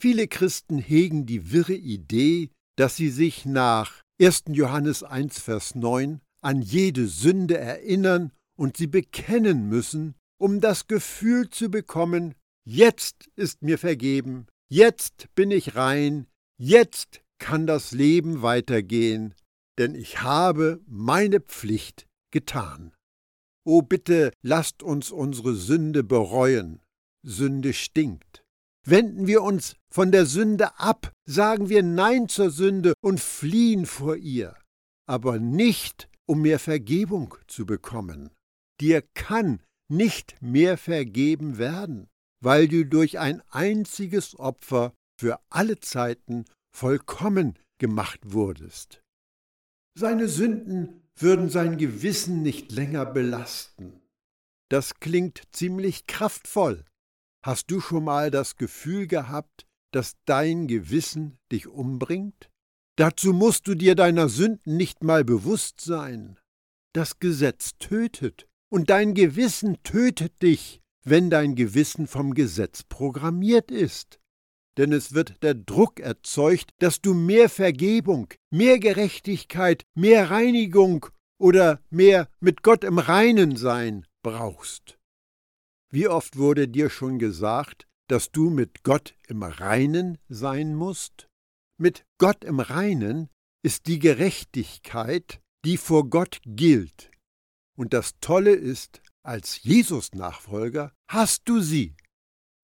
Viele 0.00 0.28
Christen 0.28 0.78
hegen 0.78 1.26
die 1.26 1.50
wirre 1.50 1.74
Idee, 1.74 2.52
dass 2.76 2.94
sie 2.94 3.10
sich 3.10 3.44
nach 3.46 4.03
1. 4.20 4.44
Johannes 4.50 5.02
1, 5.02 5.40
Vers 5.40 5.74
9 5.74 6.20
an 6.40 6.62
jede 6.62 7.08
Sünde 7.08 7.58
erinnern 7.58 8.30
und 8.56 8.76
sie 8.76 8.86
bekennen 8.86 9.68
müssen, 9.68 10.14
um 10.38 10.60
das 10.60 10.86
Gefühl 10.86 11.50
zu 11.50 11.68
bekommen, 11.68 12.34
jetzt 12.64 13.28
ist 13.34 13.62
mir 13.62 13.76
vergeben, 13.76 14.46
jetzt 14.68 15.34
bin 15.34 15.50
ich 15.50 15.74
rein, 15.74 16.26
jetzt 16.58 17.22
kann 17.38 17.66
das 17.66 17.90
Leben 17.90 18.42
weitergehen, 18.42 19.34
denn 19.78 19.96
ich 19.96 20.22
habe 20.22 20.80
meine 20.86 21.40
Pflicht 21.40 22.06
getan. 22.30 22.92
O 23.64 23.82
bitte 23.82 24.30
lasst 24.42 24.82
uns 24.82 25.10
unsere 25.10 25.54
Sünde 25.54 26.04
bereuen. 26.04 26.80
Sünde 27.24 27.72
stinkt. 27.72 28.44
Wenden 28.84 29.26
wir 29.26 29.42
uns 29.42 29.74
von 29.88 30.12
der 30.12 30.26
Sünde 30.26 30.78
ab, 30.78 31.13
sagen 31.26 31.68
wir 31.68 31.82
Nein 31.82 32.28
zur 32.28 32.50
Sünde 32.50 32.94
und 33.00 33.20
fliehen 33.20 33.86
vor 33.86 34.16
ihr, 34.16 34.56
aber 35.06 35.38
nicht, 35.38 36.08
um 36.26 36.42
mehr 36.42 36.58
Vergebung 36.58 37.34
zu 37.46 37.66
bekommen. 37.66 38.30
Dir 38.80 39.02
kann 39.14 39.62
nicht 39.88 40.40
mehr 40.40 40.76
vergeben 40.76 41.58
werden, 41.58 42.08
weil 42.42 42.68
du 42.68 42.84
durch 42.84 43.18
ein 43.18 43.42
einziges 43.50 44.38
Opfer 44.38 44.92
für 45.18 45.40
alle 45.50 45.80
Zeiten 45.80 46.44
vollkommen 46.74 47.58
gemacht 47.78 48.20
wurdest. 48.24 49.02
Seine 49.96 50.28
Sünden 50.28 51.02
würden 51.16 51.48
sein 51.48 51.78
Gewissen 51.78 52.42
nicht 52.42 52.72
länger 52.72 53.06
belasten. 53.06 54.00
Das 54.68 54.98
klingt 54.98 55.42
ziemlich 55.52 56.06
kraftvoll. 56.06 56.84
Hast 57.44 57.70
du 57.70 57.80
schon 57.80 58.04
mal 58.04 58.30
das 58.30 58.56
Gefühl 58.56 59.06
gehabt, 59.06 59.66
dass 59.94 60.16
dein 60.24 60.66
Gewissen 60.66 61.38
dich 61.52 61.66
umbringt? 61.66 62.50
Dazu 62.96 63.32
musst 63.32 63.66
du 63.66 63.74
dir 63.74 63.94
deiner 63.94 64.28
Sünden 64.28 64.76
nicht 64.76 65.02
mal 65.02 65.24
bewusst 65.24 65.80
sein. 65.80 66.38
Das 66.92 67.18
Gesetz 67.18 67.76
tötet, 67.78 68.46
und 68.70 68.90
dein 68.90 69.14
Gewissen 69.14 69.82
tötet 69.82 70.42
dich, 70.42 70.80
wenn 71.04 71.30
dein 71.30 71.54
Gewissen 71.54 72.06
vom 72.06 72.34
Gesetz 72.34 72.82
programmiert 72.82 73.70
ist 73.70 74.18
denn 74.76 74.92
es 74.92 75.14
wird 75.14 75.42
der 75.42 75.54
Druck 75.54 76.00
erzeugt, 76.00 76.70
dass 76.78 77.00
du 77.00 77.14
mehr 77.14 77.48
Vergebung, 77.48 78.28
mehr 78.50 78.78
Gerechtigkeit, 78.78 79.84
mehr 79.94 80.30
Reinigung 80.30 81.06
oder 81.38 81.80
mehr 81.90 82.28
mit 82.40 82.62
Gott 82.62 82.84
im 82.84 82.98
Reinen 82.98 83.56
sein 83.56 84.06
brauchst. 84.22 84.98
Wie 85.90 86.08
oft 86.08 86.36
wurde 86.36 86.66
dir 86.66 86.90
schon 86.90 87.18
gesagt, 87.18 87.86
dass 88.08 88.30
du 88.30 88.50
mit 88.50 88.82
Gott 88.82 89.14
im 89.28 89.42
Reinen 89.42 90.18
sein 90.28 90.74
musst? 90.74 91.28
Mit 91.78 92.04
Gott 92.18 92.44
im 92.44 92.60
Reinen 92.60 93.30
ist 93.62 93.86
die 93.86 93.98
Gerechtigkeit, 93.98 95.40
die 95.64 95.76
vor 95.76 96.08
Gott 96.10 96.40
gilt. 96.44 97.10
Und 97.76 97.92
das 97.92 98.18
Tolle 98.20 98.52
ist, 98.52 99.02
als 99.24 99.62
Jesus-Nachfolger 99.62 100.92
hast 101.08 101.48
du 101.48 101.60
sie. 101.60 101.96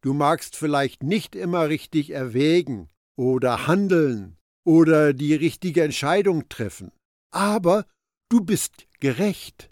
Du 0.03 0.15
magst 0.15 0.57
vielleicht 0.57 1.03
nicht 1.03 1.35
immer 1.35 1.69
richtig 1.69 2.11
erwägen 2.11 2.89
oder 3.17 3.67
handeln 3.67 4.37
oder 4.65 5.13
die 5.13 5.35
richtige 5.35 5.83
Entscheidung 5.83 6.49
treffen, 6.49 6.93
aber 7.33 7.87
du 8.31 8.43
bist 8.43 8.87
gerecht. 9.01 9.71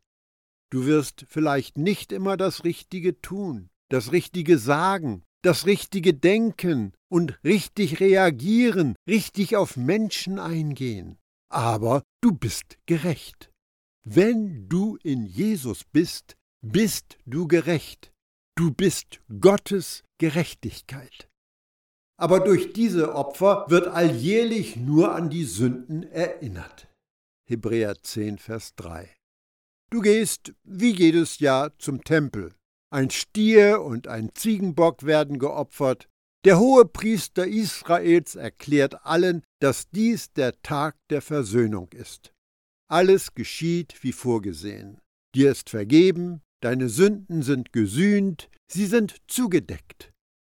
Du 0.71 0.85
wirst 0.85 1.25
vielleicht 1.29 1.79
nicht 1.79 2.13
immer 2.13 2.37
das 2.37 2.65
Richtige 2.65 3.21
tun, 3.21 3.71
das 3.91 4.13
Richtige 4.13 4.59
sagen, 4.59 5.25
das 5.43 5.67
Richtige 5.67 6.15
denken 6.15 6.93
und 7.09 7.39
richtig 7.45 8.01
reagieren, 8.01 8.97
richtig 9.07 9.57
auf 9.57 9.77
Menschen 9.77 10.39
eingehen, 10.39 11.19
aber 11.49 12.03
du 12.21 12.33
bist 12.33 12.79
gerecht. 12.87 13.51
Wenn 14.05 14.69
du 14.69 14.97
in 15.03 15.27
Jesus 15.27 15.85
bist, 15.85 16.37
bist 16.63 17.19
du 17.27 17.47
gerecht. 17.47 18.13
Du 18.57 18.73
bist 18.73 19.21
Gottes 19.41 20.03
Gerechtigkeit. 20.19 21.29
Aber 22.19 22.41
durch 22.41 22.73
diese 22.73 23.15
Opfer 23.15 23.67
wird 23.69 23.87
alljährlich 23.87 24.77
nur 24.77 25.15
an 25.15 25.31
die 25.31 25.45
Sünden 25.45 26.03
erinnert. 26.03 26.89
Hebräer 27.49 28.03
10, 28.03 28.39
Vers 28.39 28.75
3. 28.75 29.09
Du 29.91 30.01
gehst 30.01 30.53
wie 30.65 30.91
jedes 30.91 31.39
Jahr 31.39 31.79
zum 31.79 32.03
Tempel. 32.03 32.55
Ein 32.91 33.11
Stier 33.11 33.83
und 33.83 34.09
ein 34.09 34.31
Ziegenbock 34.35 35.05
werden 35.05 35.39
geopfert. 35.39 36.09
Der 36.45 36.59
hohe 36.59 36.87
Priester 36.87 37.47
Israels 37.47 38.35
erklärt 38.35 39.05
allen, 39.05 39.43
dass 39.61 39.91
dies 39.91 40.33
der 40.33 40.61
Tag 40.63 40.97
der 41.11 41.21
Versöhnung 41.21 41.93
ist. 41.93 42.33
Alles 42.91 43.35
geschieht 43.35 44.03
wie 44.03 44.13
vorgesehen. 44.13 45.01
Dir 45.35 45.51
ist 45.51 45.69
vergeben, 45.69 46.41
deine 46.63 46.89
Sünden 46.89 47.43
sind 47.43 47.73
gesühnt, 47.73 48.49
sie 48.71 48.87
sind 48.87 49.17
zugedeckt. 49.27 50.13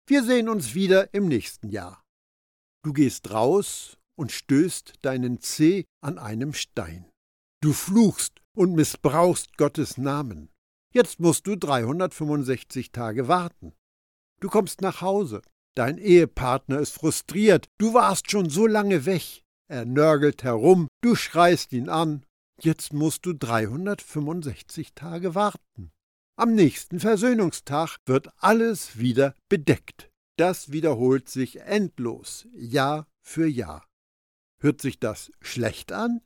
Wir 0.08 0.24
sehen 0.24 0.48
uns 0.48 0.74
wieder 0.74 1.12
im 1.12 1.28
nächsten 1.28 1.68
Jahr. 1.68 2.02
Du 2.84 2.92
gehst 2.92 3.30
raus 3.30 3.98
und 4.18 4.32
stößt 4.32 4.94
deinen 5.02 5.40
Zeh 5.40 5.84
an 6.02 6.18
einem 6.18 6.54
Stein. 6.54 7.10
Du 7.62 7.72
fluchst 7.72 8.40
und 8.56 8.74
missbrauchst 8.74 9.56
Gottes 9.56 9.98
Namen. 9.98 10.51
Jetzt 10.92 11.20
musst 11.20 11.46
du 11.46 11.56
365 11.56 12.92
Tage 12.92 13.26
warten. 13.26 13.72
Du 14.40 14.48
kommst 14.48 14.82
nach 14.82 15.00
Hause. 15.00 15.40
Dein 15.74 15.96
Ehepartner 15.96 16.80
ist 16.80 16.92
frustriert. 16.92 17.66
Du 17.78 17.94
warst 17.94 18.30
schon 18.30 18.50
so 18.50 18.66
lange 18.66 19.06
weg. 19.06 19.42
Er 19.68 19.86
nörgelt 19.86 20.44
herum. 20.44 20.88
Du 21.00 21.14
schreist 21.14 21.72
ihn 21.72 21.88
an. 21.88 22.26
Jetzt 22.60 22.92
musst 22.92 23.24
du 23.24 23.32
365 23.32 24.94
Tage 24.94 25.34
warten. 25.34 25.92
Am 26.36 26.54
nächsten 26.54 27.00
Versöhnungstag 27.00 27.96
wird 28.04 28.28
alles 28.36 28.98
wieder 28.98 29.34
bedeckt. 29.48 30.10
Das 30.36 30.72
wiederholt 30.72 31.28
sich 31.28 31.60
endlos, 31.60 32.46
Jahr 32.54 33.06
für 33.22 33.46
Jahr. 33.46 33.86
Hört 34.60 34.80
sich 34.80 34.98
das 34.98 35.30
schlecht 35.40 35.92
an? 35.92 36.20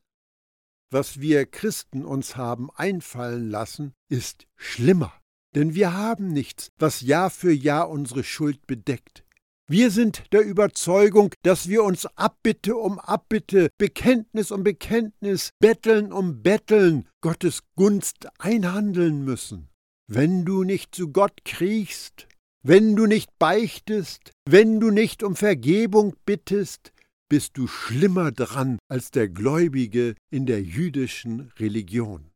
Was 0.91 1.21
wir 1.21 1.47
Christen 1.47 2.05
uns 2.05 2.37
haben 2.37 2.71
einfallen 2.75 3.51
lassen, 3.51 3.93
ist 4.09 4.47
schlimmer. 4.57 5.13
Denn 5.55 5.75
wir 5.75 5.95
haben 5.95 6.33
nichts, 6.33 6.69
was 6.79 7.01
Jahr 7.01 7.31
für 7.31 7.53
Jahr 7.53 7.89
unsere 7.89 8.25
Schuld 8.25 8.67
bedeckt. 8.67 9.25
Wir 9.69 9.91
sind 9.91 10.33
der 10.33 10.43
Überzeugung, 10.43 11.35
dass 11.43 11.69
wir 11.69 11.83
uns 11.83 12.07
Abbitte 12.15 12.77
um 12.77 13.01
Abbitte, 13.01 13.71
Bekenntnis 13.79 14.53
um 14.53 14.63
Bekenntnis, 14.63 15.51
Betteln 15.59 16.13
um 16.13 16.43
Betteln, 16.43 17.09
Gottes 17.21 17.63
Gunst 17.75 18.29
einhandeln 18.39 19.25
müssen. 19.25 19.69
Wenn 20.07 20.45
du 20.45 20.63
nicht 20.63 20.95
zu 20.95 21.11
Gott 21.11 21.45
kriechst, 21.45 22.29
wenn 22.63 22.95
du 22.95 23.07
nicht 23.07 23.31
beichtest, 23.41 24.31
wenn 24.49 24.79
du 24.79 24.91
nicht 24.91 25.25
um 25.25 25.35
Vergebung 25.35 26.15
bittest, 26.25 26.93
bist 27.29 27.57
du 27.59 27.67
schlimmer 27.67 28.33
dran 28.33 28.79
als 28.89 29.11
der 29.11 29.29
Gläubige 29.29 30.15
in 30.31 30.47
der 30.47 30.63
jüdischen 30.63 31.53
Religion. 31.59 32.31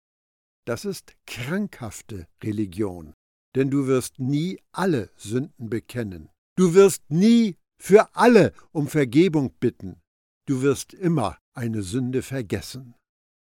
Das 0.66 0.84
ist 0.84 1.14
krankhafte 1.26 2.26
Religion, 2.42 3.14
denn 3.56 3.70
du 3.70 3.86
wirst 3.86 4.18
nie 4.18 4.60
alle 4.72 5.10
Sünden 5.16 5.70
bekennen. 5.70 6.28
Du 6.56 6.74
wirst 6.74 7.02
nie 7.10 7.56
für 7.80 8.14
alle 8.14 8.52
um 8.72 8.88
Vergebung 8.88 9.54
bitten. 9.58 10.00
Du 10.46 10.62
wirst 10.62 10.92
immer 10.94 11.38
eine 11.54 11.82
Sünde 11.82 12.22
vergessen. 12.22 12.94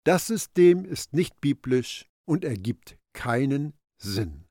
Das 0.06 0.28
System 0.28 0.86
ist 0.86 1.14
nicht 1.14 1.42
biblisch 1.42 2.06
und 2.26 2.44
ergibt 2.44 2.98
keinen 3.14 3.74
Sinn. 4.02 4.46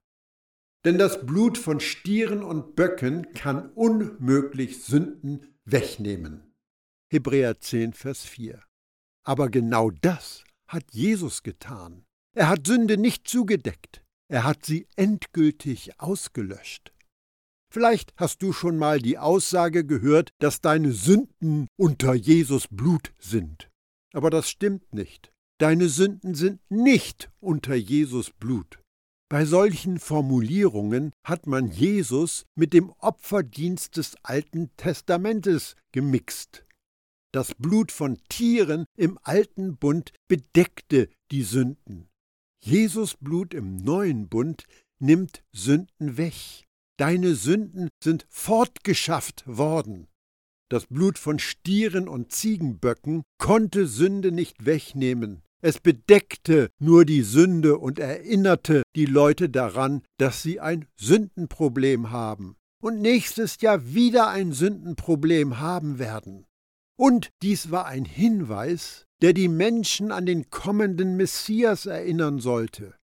Denn 0.85 0.99
das 0.99 1.27
Blut 1.27 1.59
von 1.59 1.81
Stieren 1.81 2.43
und 2.43 2.77
Böcken 2.77 3.33
kann 3.35 3.71
unmöglich 3.71 4.85
Sünden 4.85 5.57
wegnehmen. 5.65 6.48
Hebräer 7.11 7.59
10, 7.59 7.95
Vers 7.95 8.25
4. 8.25 8.63
Aber 9.25 9.49
genau 9.49 9.91
das 9.91 10.45
hat 10.69 10.85
Jesus 10.93 11.43
getan. 11.43 12.05
Er 12.37 12.49
hat 12.49 12.67
Sünde 12.67 12.99
nicht 12.99 13.27
zugedeckt, 13.27 14.03
er 14.31 14.45
hat 14.45 14.67
sie 14.67 14.87
endgültig 14.97 15.99
ausgelöscht. 15.99 16.93
Vielleicht 17.73 18.15
hast 18.17 18.43
du 18.43 18.53
schon 18.53 18.77
mal 18.79 19.01
die 19.01 19.19
Aussage 19.19 19.85
gehört, 19.85 20.31
dass 20.39 20.61
deine 20.61 20.93
Sünden 20.93 21.67
unter 21.77 22.15
Jesus 22.15 22.69
Blut 22.69 23.13
sind. 23.19 23.71
Aber 24.15 24.31
das 24.31 24.49
stimmt 24.49 24.95
nicht. 24.95 25.33
Deine 25.59 25.89
Sünden 25.89 26.35
sind 26.35 26.61
nicht 26.71 27.31
unter 27.41 27.75
Jesus 27.75 28.31
Blut. 28.31 28.81
Bei 29.31 29.45
solchen 29.45 29.99
Formulierungen 29.99 31.13
hat 31.23 31.47
man 31.47 31.71
Jesus 31.71 32.47
mit 32.55 32.73
dem 32.73 32.91
Opferdienst 32.99 33.97
des 33.97 34.17
Alten 34.23 34.71
Testamentes 34.77 35.75
gemixt. 35.93 36.65
Das 37.33 37.55
Blut 37.55 37.93
von 37.93 38.17
Tieren 38.31 38.87
im 38.97 39.19
alten 39.23 39.77
Bund 39.77 40.13
bedeckte 40.29 41.11
die 41.31 41.43
Sünden. 41.43 42.09
Jesus 42.65 43.17
Blut 43.17 43.53
im 43.53 43.77
neuen 43.77 44.29
Bund 44.29 44.65
nimmt 44.99 45.45
Sünden 45.53 46.17
weg. 46.17 46.65
Deine 46.99 47.35
Sünden 47.35 47.91
sind 48.03 48.27
fortgeschafft 48.31 49.45
worden. 49.47 50.09
Das 50.71 50.87
Blut 50.87 51.19
von 51.19 51.39
Stieren 51.39 52.09
und 52.09 52.33
Ziegenböcken 52.33 53.23
konnte 53.39 53.87
Sünde 53.87 54.33
nicht 54.33 54.65
wegnehmen. 54.65 55.43
Es 55.61 55.81
bedeckte 55.81 56.71
nur 56.79 57.05
die 57.05 57.23
Sünde 57.23 57.79
und 57.79 57.99
erinnerte 57.99 58.83
die 58.97 59.07
Leute 59.07 59.51
daran, 59.51 60.03
dass 60.19 60.43
sie 60.43 60.61
ein 60.61 60.87
Sündenproblem 60.97 62.11
haben 62.11 62.57
und 62.81 63.01
nächstes 63.01 63.61
Jahr 63.61 63.93
wieder 63.93 64.29
ein 64.29 64.53
Sündenproblem 64.53 65.59
haben 65.59 65.99
werden. 65.99 66.48
Und 66.99 67.31
dies 67.43 67.71
war 67.71 67.87
ein 67.87 68.05
Hinweis, 68.05 69.07
der 69.23 69.33
die 69.33 69.49
Menschen 69.49 70.11
an 70.11 70.27
den 70.27 70.51
kommenden 70.51 71.17
Messias 71.17 71.87
erinnern 71.87 72.41
sollte. 72.41 72.95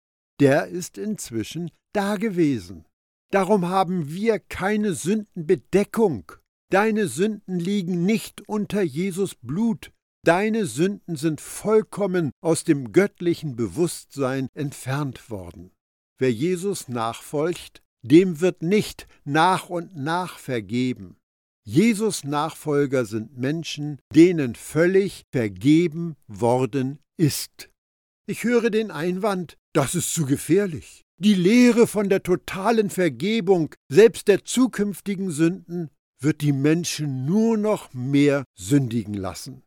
Der 0.40 0.66
ist 0.66 0.98
inzwischen 0.98 1.70
dagewesen. 1.92 2.86
Darum 3.30 3.68
haben 3.68 4.12
wir 4.12 4.38
keine 4.38 4.94
Sündenbedeckung. 4.94 6.32
Deine 6.70 7.09
Sünden 7.09 7.59
liegen 7.59 8.04
nicht 8.04 8.48
unter 8.48 8.83
Jesus 8.83 9.37
Blut, 9.37 9.92
Deine 10.24 10.64
Sünden 10.64 11.16
sind 11.16 11.42
vollkommen 11.42 12.30
aus 12.40 12.64
dem 12.64 12.92
göttlichen 12.92 13.57
Bewusstsein 13.57 14.48
entfernt 14.54 15.28
worden. 15.28 15.70
Wer 16.18 16.33
Jesus 16.33 16.88
nachfolgt, 16.88 17.83
dem 18.00 18.40
wird 18.40 18.62
nicht 18.62 19.07
nach 19.24 19.68
und 19.68 19.94
nach 19.96 20.38
vergeben. 20.38 21.18
Jesus 21.66 22.24
Nachfolger 22.24 23.07
sind 23.07 23.38
Menschen, 23.38 23.98
denen 24.14 24.55
völlig 24.55 25.24
vergeben 25.33 26.14
worden 26.27 26.98
ist. 27.16 27.70
Ich 28.27 28.44
höre 28.44 28.70
den 28.70 28.90
Einwand, 28.90 29.57
das 29.72 29.94
ist 29.94 30.12
zu 30.12 30.27
gefährlich. 30.27 31.05
Die 31.18 31.35
Lehre 31.35 31.87
von 31.87 32.09
der 32.09 32.22
totalen 32.22 32.90
Vergebung, 32.90 33.74
selbst 33.88 34.29
der 34.29 34.44
zukünftigen 34.44 35.31
Sünden, 35.31 35.90
wird 36.20 36.42
die 36.42 36.53
Menschen 36.53 37.24
nur 37.24 37.57
noch 37.57 37.92
mehr 37.94 38.44
sündigen 38.59 39.14
lassen. 39.14 39.62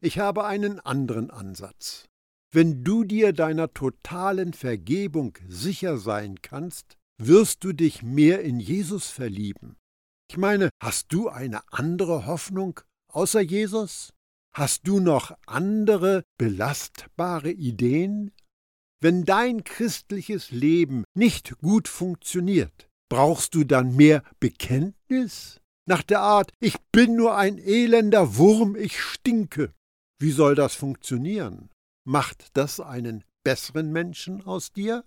Ich 0.00 0.18
habe 0.18 0.44
einen 0.44 0.80
anderen 0.80 1.30
Ansatz. 1.30 2.08
Wenn 2.52 2.84
du 2.84 3.04
dir 3.04 3.32
deiner 3.32 3.72
totalen 3.72 4.52
Vergebung 4.52 5.36
sicher 5.48 5.98
sein 5.98 6.40
kannst, 6.40 6.96
wirst 7.18 7.64
du 7.64 7.72
dich 7.72 8.02
mehr 8.02 8.42
in 8.42 8.60
Jesus 8.60 9.08
verlieben. 9.10 9.76
Ich 10.30 10.36
meine, 10.36 10.68
hast 10.82 11.12
du 11.12 11.28
eine 11.28 11.60
andere 11.72 12.26
Hoffnung 12.26 12.80
außer 13.12 13.40
Jesus? 13.40 14.12
Hast 14.54 14.86
du 14.86 15.00
noch 15.00 15.36
andere 15.46 16.22
belastbare 16.36 17.50
Ideen? 17.50 18.32
Wenn 19.00 19.24
dein 19.24 19.64
christliches 19.64 20.50
Leben 20.50 21.04
nicht 21.14 21.58
gut 21.58 21.88
funktioniert, 21.88 22.88
brauchst 23.08 23.54
du 23.54 23.64
dann 23.64 23.96
mehr 23.96 24.22
Bekenntnis? 24.38 25.60
Nach 25.86 26.02
der 26.02 26.20
Art, 26.20 26.52
ich 26.60 26.76
bin 26.92 27.16
nur 27.16 27.36
ein 27.36 27.56
elender 27.56 28.36
Wurm, 28.36 28.76
ich 28.76 29.00
stinke. 29.00 29.72
Wie 30.20 30.32
soll 30.32 30.54
das 30.54 30.74
funktionieren? 30.74 31.70
Macht 32.04 32.48
das 32.54 32.80
einen 32.80 33.24
besseren 33.44 33.92
Menschen 33.92 34.44
aus 34.44 34.72
dir? 34.72 35.04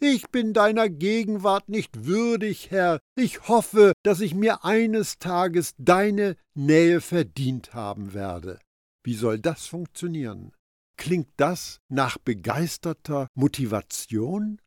Ich 0.00 0.28
bin 0.30 0.52
deiner 0.52 0.88
Gegenwart 0.88 1.68
nicht 1.68 2.04
würdig, 2.04 2.70
Herr. 2.70 3.00
Ich 3.16 3.48
hoffe, 3.48 3.92
dass 4.02 4.20
ich 4.20 4.34
mir 4.34 4.64
eines 4.64 5.18
Tages 5.18 5.74
deine 5.78 6.36
Nähe 6.54 7.00
verdient 7.00 7.74
haben 7.74 8.12
werde. 8.12 8.58
Wie 9.04 9.14
soll 9.14 9.38
das 9.38 9.66
funktionieren? 9.66 10.52
Klingt 10.96 11.28
das 11.36 11.78
nach 11.88 12.18
begeisterter 12.18 13.28
Motivation? 13.34 14.60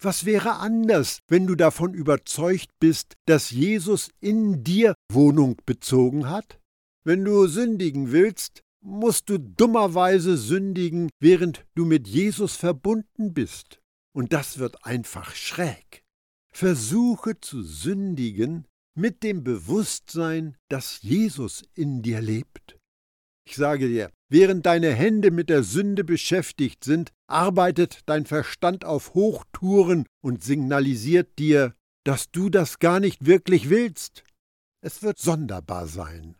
Was 0.00 0.24
wäre 0.24 0.56
anders, 0.56 1.20
wenn 1.28 1.46
du 1.46 1.54
davon 1.54 1.94
überzeugt 1.94 2.70
bist, 2.78 3.14
dass 3.26 3.50
Jesus 3.50 4.10
in 4.20 4.62
dir 4.62 4.94
Wohnung 5.10 5.56
bezogen 5.64 6.28
hat? 6.28 6.60
Wenn 7.04 7.24
du 7.24 7.46
sündigen 7.46 8.12
willst, 8.12 8.62
musst 8.84 9.30
du 9.30 9.38
dummerweise 9.38 10.36
sündigen, 10.36 11.08
während 11.20 11.64
du 11.74 11.86
mit 11.86 12.08
Jesus 12.08 12.56
verbunden 12.56 13.32
bist. 13.32 13.80
Und 14.16 14.32
das 14.32 14.56
wird 14.56 14.82
einfach 14.82 15.34
schräg. 15.34 16.02
Versuche 16.50 17.38
zu 17.38 17.62
sündigen 17.62 18.66
mit 18.96 19.22
dem 19.22 19.44
Bewusstsein, 19.44 20.56
dass 20.70 21.02
Jesus 21.02 21.64
in 21.74 22.00
dir 22.00 22.22
lebt. 22.22 22.78
Ich 23.46 23.56
sage 23.56 23.88
dir, 23.88 24.10
während 24.30 24.64
deine 24.64 24.94
Hände 24.94 25.30
mit 25.30 25.50
der 25.50 25.62
Sünde 25.62 26.02
beschäftigt 26.02 26.82
sind, 26.82 27.12
arbeitet 27.26 28.00
dein 28.06 28.24
Verstand 28.24 28.86
auf 28.86 29.12
Hochtouren 29.12 30.06
und 30.24 30.42
signalisiert 30.42 31.38
dir, 31.38 31.74
dass 32.02 32.30
du 32.30 32.48
das 32.48 32.78
gar 32.78 33.00
nicht 33.00 33.26
wirklich 33.26 33.68
willst. 33.68 34.24
Es 34.80 35.02
wird 35.02 35.18
sonderbar 35.18 35.88
sein. 35.88 36.36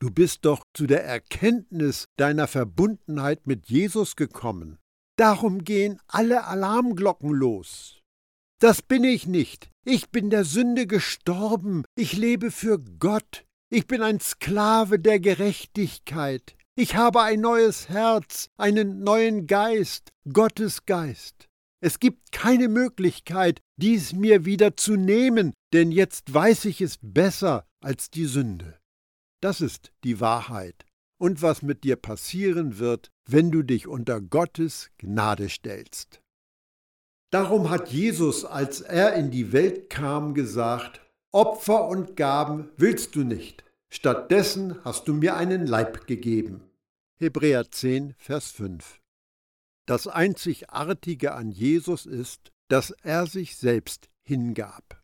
Du 0.00 0.10
bist 0.10 0.44
doch 0.44 0.64
zu 0.74 0.86
der 0.86 1.02
Erkenntnis 1.02 2.04
deiner 2.18 2.46
Verbundenheit 2.46 3.46
mit 3.46 3.70
Jesus 3.70 4.16
gekommen. 4.16 4.78
Darum 5.16 5.64
gehen 5.64 5.98
alle 6.08 6.44
Alarmglocken 6.44 7.30
los. 7.30 8.02
Das 8.60 8.82
bin 8.82 9.02
ich 9.02 9.26
nicht. 9.26 9.70
Ich 9.84 10.10
bin 10.10 10.28
der 10.30 10.44
Sünde 10.44 10.86
gestorben. 10.86 11.84
Ich 11.94 12.12
lebe 12.12 12.50
für 12.50 12.78
Gott. 12.78 13.44
Ich 13.70 13.86
bin 13.86 14.02
ein 14.02 14.20
Sklave 14.20 14.98
der 14.98 15.18
Gerechtigkeit. 15.18 16.54
Ich 16.76 16.96
habe 16.96 17.22
ein 17.22 17.40
neues 17.40 17.88
Herz, 17.88 18.50
einen 18.58 19.02
neuen 19.02 19.46
Geist, 19.46 20.12
Gottes 20.30 20.84
Geist. 20.84 21.48
Es 21.80 21.98
gibt 21.98 22.32
keine 22.32 22.68
Möglichkeit, 22.68 23.60
dies 23.76 24.12
mir 24.12 24.44
wieder 24.44 24.76
zu 24.76 24.96
nehmen, 24.96 25.54
denn 25.72 25.92
jetzt 25.92 26.32
weiß 26.32 26.66
ich 26.66 26.80
es 26.82 26.98
besser 27.00 27.66
als 27.82 28.10
die 28.10 28.26
Sünde. 28.26 28.78
Das 29.40 29.60
ist 29.60 29.92
die 30.04 30.20
Wahrheit 30.20 30.85
und 31.18 31.42
was 31.42 31.62
mit 31.62 31.84
dir 31.84 31.96
passieren 31.96 32.78
wird, 32.78 33.10
wenn 33.26 33.50
du 33.50 33.62
dich 33.62 33.86
unter 33.86 34.20
Gottes 34.20 34.90
Gnade 34.98 35.48
stellst. 35.48 36.20
Darum 37.30 37.70
hat 37.70 37.88
Jesus, 37.88 38.44
als 38.44 38.80
er 38.80 39.14
in 39.14 39.30
die 39.30 39.52
Welt 39.52 39.90
kam, 39.90 40.34
gesagt, 40.34 41.00
Opfer 41.32 41.88
und 41.88 42.16
Gaben 42.16 42.70
willst 42.76 43.16
du 43.16 43.24
nicht, 43.24 43.64
stattdessen 43.88 44.82
hast 44.84 45.08
du 45.08 45.14
mir 45.14 45.36
einen 45.36 45.66
Leib 45.66 46.06
gegeben. 46.06 46.62
Hebräer 47.18 47.70
10, 47.70 48.14
Vers 48.16 48.50
5. 48.52 49.00
Das 49.86 50.06
Einzigartige 50.06 51.32
an 51.32 51.50
Jesus 51.50 52.06
ist, 52.06 52.52
dass 52.68 52.90
er 52.90 53.26
sich 53.26 53.56
selbst 53.56 54.08
hingab. 54.22 55.02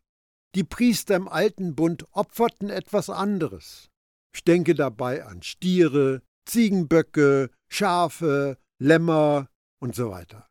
Die 0.55 0.63
Priester 0.63 1.15
im 1.15 1.27
alten 1.27 1.75
Bund 1.75 2.05
opferten 2.11 2.69
etwas 2.69 3.09
anderes. 3.09 3.89
Ich 4.33 4.43
denke 4.43 4.75
dabei 4.75 5.25
an 5.25 5.43
Stiere, 5.43 6.21
Ziegenböcke, 6.45 7.49
Schafe, 7.69 8.57
Lämmer 8.79 9.49
und 9.79 9.95
so 9.95 10.09
weiter. 10.09 10.47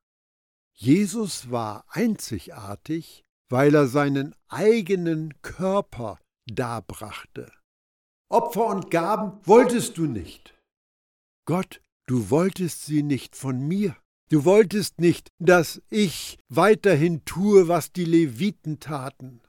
Jesus 0.75 1.51
war 1.51 1.85
einzigartig, 1.89 3.25
weil 3.51 3.75
er 3.75 3.87
seinen 3.87 4.35
eigenen 4.49 5.41
Körper 5.43 6.19
darbrachte. 6.47 7.53
Opfer 8.31 8.67
und 8.67 8.91
Gaben 8.91 9.39
wolltest 9.45 9.99
du 9.99 10.07
nicht. 10.07 10.55
Gott, 11.45 11.83
du 12.07 12.31
wolltest 12.31 12.87
sie 12.87 13.03
nicht 13.03 13.37
von 13.37 13.61
mir. 13.61 13.97
Du 14.31 14.47
wolltest 14.47 14.99
nicht, 14.99 15.29
dass 15.39 15.83
ich 15.91 16.39
weiterhin 16.49 17.25
tue, 17.27 17.69
was 17.69 17.93
die 17.93 18.07
Leviten 18.07 18.81
taten. 18.81 19.43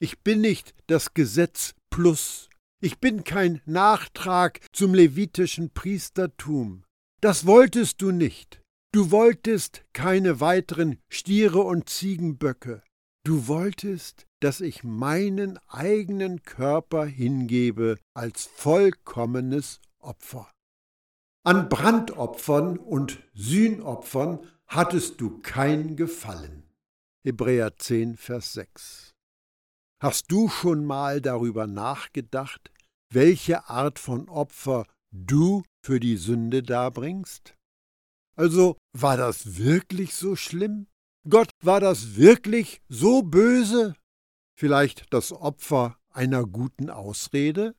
Ich 0.00 0.20
bin 0.20 0.42
nicht 0.42 0.74
das 0.86 1.14
Gesetz 1.14 1.74
plus. 1.88 2.50
Ich 2.80 3.00
bin 3.00 3.24
kein 3.24 3.60
Nachtrag 3.66 4.60
zum 4.72 4.94
levitischen 4.94 5.70
Priestertum. 5.70 6.84
Das 7.20 7.44
wolltest 7.44 8.00
du 8.02 8.12
nicht. 8.12 8.62
Du 8.92 9.10
wolltest 9.10 9.84
keine 9.92 10.40
weiteren 10.40 10.98
Stiere 11.08 11.58
und 11.58 11.88
Ziegenböcke. 11.88 12.82
Du 13.24 13.48
wolltest, 13.48 14.26
dass 14.38 14.60
ich 14.60 14.84
meinen 14.84 15.58
eigenen 15.66 16.42
Körper 16.42 17.04
hingebe 17.04 17.98
als 18.14 18.44
vollkommenes 18.46 19.80
Opfer. 19.98 20.48
An 21.44 21.68
Brandopfern 21.68 22.78
und 22.78 23.18
Sühnopfern 23.34 24.46
hattest 24.68 25.20
du 25.20 25.40
kein 25.40 25.96
Gefallen. 25.96 26.62
Hebräer 27.24 27.76
10, 27.76 28.16
Vers 28.16 28.52
6. 28.52 29.17
Hast 30.00 30.30
du 30.30 30.48
schon 30.48 30.84
mal 30.84 31.20
darüber 31.20 31.66
nachgedacht, 31.66 32.70
welche 33.12 33.68
Art 33.68 33.98
von 33.98 34.28
Opfer 34.28 34.86
du 35.10 35.64
für 35.84 35.98
die 35.98 36.16
Sünde 36.16 36.62
darbringst? 36.62 37.56
Also 38.36 38.76
war 38.96 39.16
das 39.16 39.56
wirklich 39.56 40.14
so 40.14 40.36
schlimm? 40.36 40.86
Gott, 41.28 41.50
war 41.64 41.80
das 41.80 42.14
wirklich 42.14 42.80
so 42.88 43.22
böse? 43.22 43.94
Vielleicht 44.56 45.12
das 45.12 45.32
Opfer 45.32 45.98
einer 46.10 46.46
guten 46.46 46.90
Ausrede? 46.90 47.74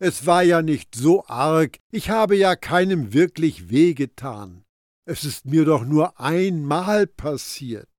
Es 0.00 0.24
war 0.24 0.42
ja 0.42 0.62
nicht 0.62 0.94
so 0.94 1.26
arg, 1.26 1.76
ich 1.90 2.08
habe 2.08 2.34
ja 2.34 2.56
keinem 2.56 3.12
wirklich 3.12 3.68
wehgetan. 3.68 4.64
Es 5.04 5.24
ist 5.24 5.44
mir 5.44 5.66
doch 5.66 5.84
nur 5.84 6.18
einmal 6.18 7.06
passiert. 7.06 7.91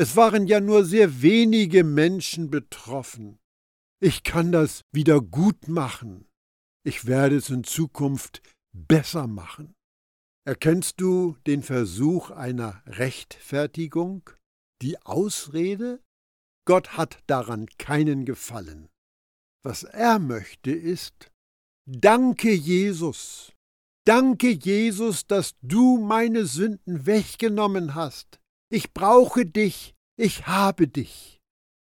Es 0.00 0.16
waren 0.16 0.46
ja 0.46 0.60
nur 0.60 0.86
sehr 0.86 1.20
wenige 1.20 1.84
Menschen 1.84 2.50
betroffen. 2.50 3.38
Ich 4.02 4.22
kann 4.22 4.50
das 4.50 4.80
wieder 4.92 5.20
gut 5.20 5.68
machen. 5.68 6.26
Ich 6.86 7.04
werde 7.04 7.36
es 7.36 7.50
in 7.50 7.64
Zukunft 7.64 8.40
besser 8.72 9.26
machen. 9.26 9.74
Erkennst 10.46 11.02
du 11.02 11.36
den 11.46 11.62
Versuch 11.62 12.30
einer 12.30 12.82
Rechtfertigung, 12.86 14.30
die 14.80 14.96
Ausrede? 15.02 16.00
Gott 16.66 16.96
hat 16.96 17.18
daran 17.26 17.66
keinen 17.76 18.24
Gefallen. 18.24 18.88
Was 19.62 19.82
er 19.82 20.18
möchte 20.18 20.70
ist, 20.70 21.30
danke 21.84 22.54
Jesus, 22.54 23.52
danke 24.06 24.48
Jesus, 24.48 25.26
dass 25.26 25.56
du 25.60 25.98
meine 25.98 26.46
Sünden 26.46 27.04
weggenommen 27.04 27.94
hast. 27.94 28.39
Ich 28.72 28.94
brauche 28.94 29.44
dich, 29.44 29.96
ich 30.16 30.46
habe 30.46 30.86
dich. 30.86 31.40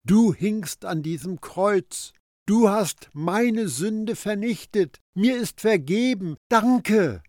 Du 0.05 0.35
hingst 0.35 0.85
an 0.85 1.05
diesem 1.05 1.41
Kreuz, 1.41 2.13
du 2.47 2.69
hast 2.69 3.09
meine 3.13 3.69
Sünde 3.69 4.17
vernichtet, 4.17 4.99
mir 5.15 5.37
ist 5.37 5.61
vergeben, 5.61 6.37
danke. 6.49 7.23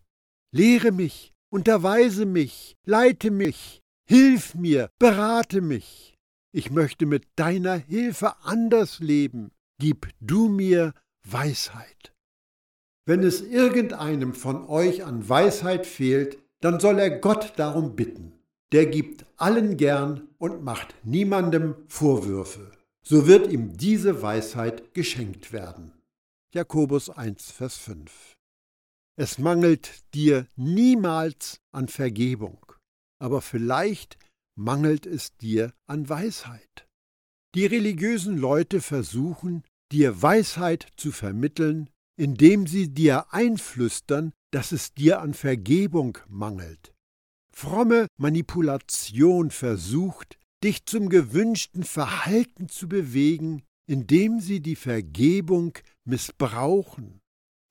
Lehre 0.52 0.92
mich, 0.92 1.34
unterweise 1.52 2.26
mich, 2.26 2.76
leite 2.84 3.30
mich, 3.30 3.82
hilf 4.10 4.56
mir, 4.56 4.89
berate 4.98 5.62
mich. 5.62 6.16
Ich 6.52 6.72
möchte 6.72 7.06
mit 7.06 7.28
deiner 7.36 7.76
Hilfe 7.76 8.38
anders 8.42 9.00
leben, 9.02 9.52
gib 9.80 10.10
du 10.20 10.50
mir 10.50 10.96
Weisheit. 11.24 12.12
Wenn 13.06 13.22
es 13.22 13.42
irgendeinem 13.42 14.34
von 14.34 14.66
euch 14.68 15.04
an 15.04 15.30
Weisheit 15.30 15.86
fehlt, 15.86 16.39
dann 16.60 16.80
soll 16.80 16.98
er 16.98 17.20
Gott 17.20 17.54
darum 17.58 17.96
bitten. 17.96 18.39
Der 18.73 18.88
gibt 18.88 19.27
allen 19.38 19.77
gern 19.77 20.27
und 20.39 20.63
macht 20.63 20.95
niemandem 21.03 21.75
Vorwürfe. 21.88 22.71
So 23.05 23.27
wird 23.27 23.51
ihm 23.51 23.77
diese 23.77 24.23
Weisheit 24.23 24.95
geschenkt 24.95 25.53
werden. 25.53 25.93
Jakobus 26.55 27.12
1, 27.12 27.51
Vers 27.51 27.77
5. 27.77 28.36
Es 29.15 29.38
mangelt 29.38 30.03
dir 30.15 30.47
niemals 30.55 31.62
an 31.71 31.88
Vergebung, 31.88 32.65
aber 33.19 33.41
vielleicht 33.41 34.17
mangelt 34.55 35.05
es 35.05 35.38
dir 35.38 35.73
an 35.86 36.09
Weisheit. 36.09 36.88
Die 37.53 37.67
religiösen 37.67 38.39
Leute 38.39 38.81
versuchen, 38.81 39.63
dir 39.91 40.23
Weisheit 40.23 40.88
zu 40.97 41.12
vermitteln, 41.12 41.91
indem 42.17 42.65
sie 42.65 42.91
dir 42.91 43.31
einflüstern, 43.31 44.33
dass 44.51 44.71
es 44.71 44.95
dir 44.95 45.21
an 45.21 45.36
Vergebung 45.36 46.17
mangelt. 46.27 46.92
Fromme 47.56 48.08
Manipulation 48.18 49.52
versucht, 49.52 50.38
dich 50.63 50.86
zum 50.86 51.10
gewünschten 51.10 51.84
Verhalten 51.84 52.70
zu 52.70 52.88
bewegen, 52.88 53.63
indem 53.86 54.39
sie 54.39 54.60
die 54.60 54.76
Vergebung 54.76 55.78
missbrauchen. 56.06 57.20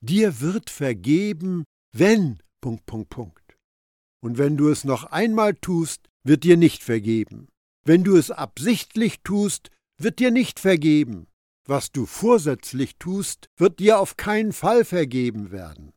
Dir 0.00 0.40
wird 0.40 0.70
vergeben, 0.70 1.64
wenn. 1.92 2.38
Und 2.64 4.38
wenn 4.38 4.56
du 4.56 4.68
es 4.68 4.84
noch 4.84 5.04
einmal 5.04 5.54
tust, 5.54 6.08
wird 6.22 6.44
dir 6.44 6.56
nicht 6.56 6.84
vergeben. 6.84 7.48
Wenn 7.84 8.04
du 8.04 8.16
es 8.16 8.30
absichtlich 8.30 9.20
tust, 9.24 9.70
wird 9.98 10.20
dir 10.20 10.30
nicht 10.30 10.60
vergeben. 10.60 11.26
Was 11.66 11.90
du 11.90 12.06
vorsätzlich 12.06 12.96
tust, 12.98 13.46
wird 13.56 13.80
dir 13.80 13.98
auf 13.98 14.16
keinen 14.16 14.52
Fall 14.52 14.84
vergeben 14.84 15.50
werden. 15.50 15.92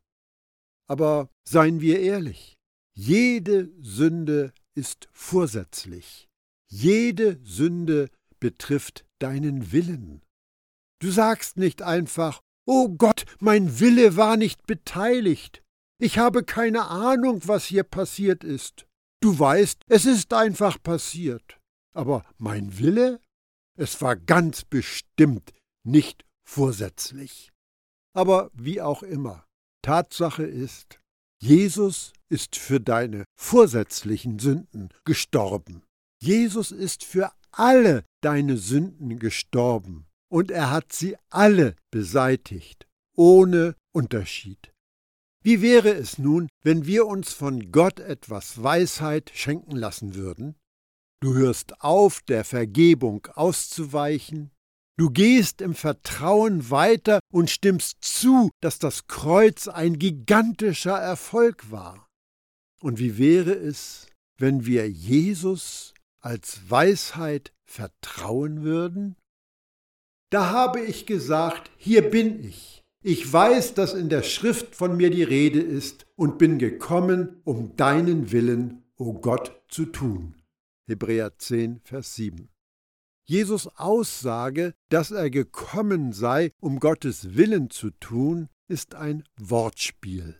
Aber 0.87 1.29
seien 1.47 1.81
wir 1.81 1.99
ehrlich, 1.99 2.54
jede 2.95 3.69
Sünde 3.81 4.53
ist 4.73 5.09
vorsätzlich. 5.11 6.27
Jede 6.67 7.39
Sünde 7.43 8.09
betrifft 8.39 9.05
deinen 9.19 9.71
Willen. 9.71 10.21
Du 10.99 11.11
sagst 11.11 11.57
nicht 11.57 11.81
einfach, 11.81 12.41
Oh 12.67 12.89
Gott, 12.89 13.25
mein 13.39 13.79
Wille 13.79 14.17
war 14.17 14.37
nicht 14.37 14.65
beteiligt. 14.65 15.61
Ich 15.99 16.17
habe 16.17 16.43
keine 16.43 16.87
Ahnung, 16.87 17.41
was 17.45 17.65
hier 17.65 17.83
passiert 17.83 18.43
ist. 18.43 18.87
Du 19.21 19.37
weißt, 19.37 19.81
es 19.87 20.05
ist 20.05 20.33
einfach 20.33 20.81
passiert. 20.81 21.59
Aber 21.93 22.25
mein 22.37 22.77
Wille? 22.79 23.21
Es 23.77 24.01
war 24.01 24.15
ganz 24.15 24.65
bestimmt 24.65 25.53
nicht 25.83 26.25
vorsätzlich. 26.43 27.51
Aber 28.13 28.49
wie 28.53 28.81
auch 28.81 29.03
immer, 29.03 29.45
Tatsache 29.81 30.43
ist, 30.43 30.99
Jesus 31.41 32.13
ist 32.29 32.55
für 32.55 32.79
deine 32.79 33.25
vorsätzlichen 33.35 34.39
Sünden 34.39 34.89
gestorben. 35.03 35.83
Jesus 36.21 36.71
ist 36.71 37.03
für 37.03 37.31
alle 37.51 38.03
deine 38.21 38.57
Sünden 38.57 39.19
gestorben 39.19 40.07
und 40.29 40.51
er 40.51 40.71
hat 40.71 40.91
sie 40.91 41.15
alle 41.29 41.75
beseitigt, 41.91 42.87
ohne 43.15 43.75
Unterschied. 43.93 44.73
Wie 45.41 45.61
wäre 45.61 45.93
es 45.93 46.17
nun, 46.17 46.49
wenn 46.63 46.85
wir 46.85 47.05
uns 47.05 47.31
von 47.31 47.71
Gott 47.71 47.99
etwas 47.99 48.63
Weisheit 48.63 49.31
schenken 49.33 49.75
lassen 49.75 50.15
würden? 50.15 50.55
Du 51.21 51.35
hörst 51.35 51.81
auf, 51.81 52.21
der 52.21 52.43
Vergebung 52.43 53.27
auszuweichen, 53.35 54.51
du 54.97 55.09
gehst 55.09 55.61
im 55.61 55.73
Vertrauen 55.73 56.69
weiter 56.69 57.19
und 57.31 57.49
stimmst 57.49 57.97
zu, 58.01 58.51
dass 58.61 58.79
das 58.79 59.07
Kreuz 59.07 59.67
ein 59.67 59.99
gigantischer 59.99 60.97
Erfolg 60.97 61.71
war. 61.71 62.07
Und 62.81 62.99
wie 62.99 63.17
wäre 63.17 63.53
es, 63.53 64.07
wenn 64.37 64.65
wir 64.65 64.89
Jesus 64.89 65.93
als 66.21 66.69
Weisheit 66.69 67.53
vertrauen 67.65 68.63
würden? 68.63 69.15
Da 70.29 70.49
habe 70.49 70.81
ich 70.81 71.05
gesagt, 71.05 71.71
hier 71.77 72.09
bin 72.09 72.43
ich. 72.43 72.83
Ich 73.03 73.31
weiß, 73.31 73.75
dass 73.75 73.93
in 73.93 74.09
der 74.09 74.23
Schrift 74.23 74.75
von 74.75 74.97
mir 74.97 75.11
die 75.11 75.23
Rede 75.23 75.61
ist 75.61 76.07
und 76.15 76.39
bin 76.39 76.57
gekommen, 76.57 77.39
um 77.43 77.75
deinen 77.75 78.31
Willen, 78.31 78.83
o 78.97 79.09
oh 79.09 79.13
Gott, 79.13 79.61
zu 79.67 79.85
tun. 79.85 80.35
Hebräer 80.87 81.37
10, 81.37 81.81
Vers 81.83 82.15
7. 82.15 82.49
Jesus 83.27 83.67
Aussage, 83.75 84.73
dass 84.89 85.11
er 85.11 85.29
gekommen 85.29 86.13
sei, 86.13 86.51
um 86.61 86.79
Gottes 86.79 87.35
Willen 87.35 87.69
zu 87.71 87.89
tun, 87.89 88.49
ist 88.67 88.95
ein 88.95 89.23
Wortspiel. 89.39 90.39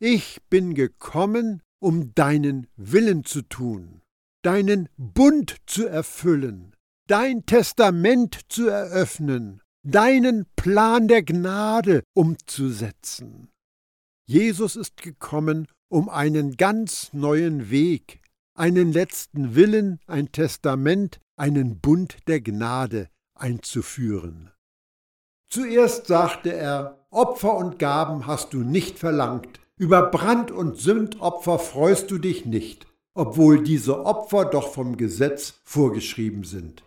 Ich 0.00 0.42
bin 0.50 0.74
gekommen, 0.74 1.62
um 1.80 2.14
deinen 2.14 2.66
Willen 2.76 3.24
zu 3.24 3.42
tun, 3.42 4.02
deinen 4.42 4.88
Bund 4.96 5.56
zu 5.66 5.86
erfüllen, 5.86 6.74
dein 7.08 7.46
Testament 7.46 8.40
zu 8.48 8.68
eröffnen, 8.68 9.62
deinen 9.84 10.46
Plan 10.56 11.06
der 11.06 11.22
Gnade 11.22 12.02
umzusetzen. 12.14 13.50
Jesus 14.28 14.74
ist 14.74 14.96
gekommen, 15.00 15.68
um 15.88 16.08
einen 16.08 16.56
ganz 16.56 17.12
neuen 17.12 17.70
Weg, 17.70 18.20
einen 18.56 18.92
letzten 18.92 19.54
Willen, 19.54 20.00
ein 20.06 20.32
Testament, 20.32 21.20
einen 21.36 21.80
Bund 21.80 22.16
der 22.26 22.40
Gnade 22.40 23.08
einzuführen. 23.34 24.50
Zuerst 25.48 26.06
sagte 26.06 26.52
er, 26.52 27.06
Opfer 27.10 27.56
und 27.56 27.78
Gaben 27.78 28.26
hast 28.26 28.52
du 28.52 28.58
nicht 28.58 28.98
verlangt, 28.98 29.60
über 29.78 30.10
Brand- 30.10 30.50
und 30.50 30.78
Sündopfer 30.78 31.58
freust 31.58 32.10
du 32.10 32.18
dich 32.18 32.46
nicht, 32.46 32.86
obwohl 33.14 33.62
diese 33.62 34.04
Opfer 34.04 34.46
doch 34.46 34.72
vom 34.72 34.96
Gesetz 34.96 35.60
vorgeschrieben 35.64 36.44
sind. 36.44 36.82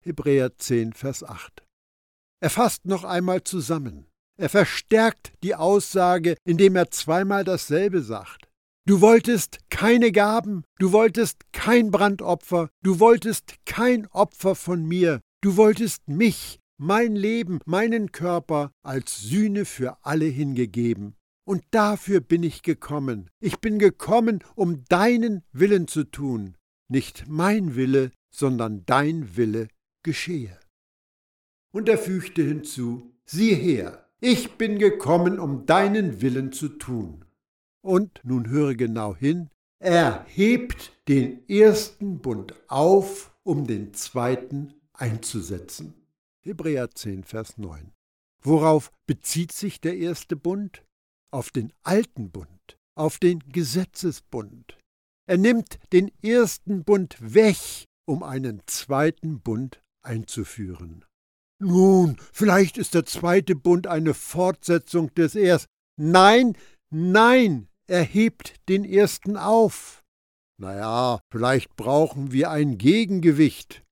Hebräer 0.00 0.56
10, 0.58 0.92
Vers 0.92 1.22
8. 1.22 1.64
Er 2.40 2.50
fasst 2.50 2.84
noch 2.84 3.04
einmal 3.04 3.42
zusammen. 3.44 4.06
Er 4.36 4.48
verstärkt 4.48 5.32
die 5.42 5.54
Aussage, 5.54 6.36
indem 6.44 6.76
er 6.76 6.90
zweimal 6.90 7.44
dasselbe 7.44 8.02
sagt. 8.02 8.43
Du 8.86 9.00
wolltest 9.00 9.60
keine 9.70 10.12
Gaben, 10.12 10.62
du 10.78 10.92
wolltest 10.92 11.50
kein 11.52 11.90
Brandopfer, 11.90 12.68
du 12.82 13.00
wolltest 13.00 13.54
kein 13.64 14.06
Opfer 14.08 14.54
von 14.54 14.84
mir, 14.84 15.22
du 15.40 15.56
wolltest 15.56 16.06
mich, 16.06 16.60
mein 16.76 17.16
Leben, 17.16 17.60
meinen 17.64 18.12
Körper 18.12 18.72
als 18.82 19.22
Sühne 19.22 19.64
für 19.64 20.04
alle 20.04 20.26
hingegeben. 20.26 21.14
Und 21.46 21.62
dafür 21.70 22.20
bin 22.20 22.42
ich 22.42 22.62
gekommen. 22.62 23.30
Ich 23.40 23.60
bin 23.60 23.78
gekommen, 23.78 24.44
um 24.54 24.84
deinen 24.90 25.42
Willen 25.52 25.88
zu 25.88 26.04
tun. 26.04 26.58
Nicht 26.88 27.24
mein 27.26 27.76
Wille, 27.76 28.10
sondern 28.34 28.84
dein 28.84 29.34
Wille 29.34 29.68
geschehe. 30.02 30.58
Und 31.72 31.88
er 31.88 31.96
fügte 31.96 32.42
hinzu, 32.42 33.14
sieh 33.24 33.54
her, 33.54 34.10
ich 34.20 34.58
bin 34.58 34.78
gekommen, 34.78 35.38
um 35.38 35.64
deinen 35.64 36.20
Willen 36.20 36.52
zu 36.52 36.68
tun. 36.68 37.23
Und 37.84 38.20
nun 38.24 38.48
höre 38.48 38.74
genau 38.74 39.14
hin, 39.14 39.50
er 39.78 40.24
hebt 40.28 40.92
den 41.06 41.46
ersten 41.50 42.20
Bund 42.20 42.54
auf, 42.68 43.36
um 43.42 43.66
den 43.66 43.92
zweiten 43.92 44.72
einzusetzen. 44.94 45.92
Hebräer 46.42 46.90
10, 46.90 47.24
Vers 47.24 47.58
9. 47.58 47.92
Worauf 48.42 48.90
bezieht 49.06 49.52
sich 49.52 49.82
der 49.82 49.98
erste 49.98 50.34
Bund? 50.34 50.82
Auf 51.30 51.50
den 51.50 51.74
alten 51.82 52.30
Bund, 52.30 52.78
auf 52.94 53.18
den 53.18 53.40
Gesetzesbund. 53.40 54.78
Er 55.26 55.36
nimmt 55.36 55.78
den 55.92 56.10
ersten 56.22 56.84
Bund 56.84 57.16
weg, 57.20 57.84
um 58.06 58.22
einen 58.22 58.62
zweiten 58.64 59.40
Bund 59.40 59.82
einzuführen. 60.02 61.04
Nun, 61.60 62.16
vielleicht 62.32 62.78
ist 62.78 62.94
der 62.94 63.04
zweite 63.04 63.54
Bund 63.54 63.86
eine 63.86 64.14
Fortsetzung 64.14 65.12
des 65.14 65.34
ersten. 65.34 65.70
Nein, 66.00 66.56
nein, 66.90 67.68
er 67.86 68.02
hebt 68.02 68.54
den 68.68 68.84
ersten 68.84 69.36
auf. 69.36 70.02
Na 70.58 70.76
ja, 70.76 71.20
vielleicht 71.30 71.74
brauchen 71.76 72.32
wir 72.32 72.50
ein 72.50 72.78
Gegengewicht. 72.78 73.82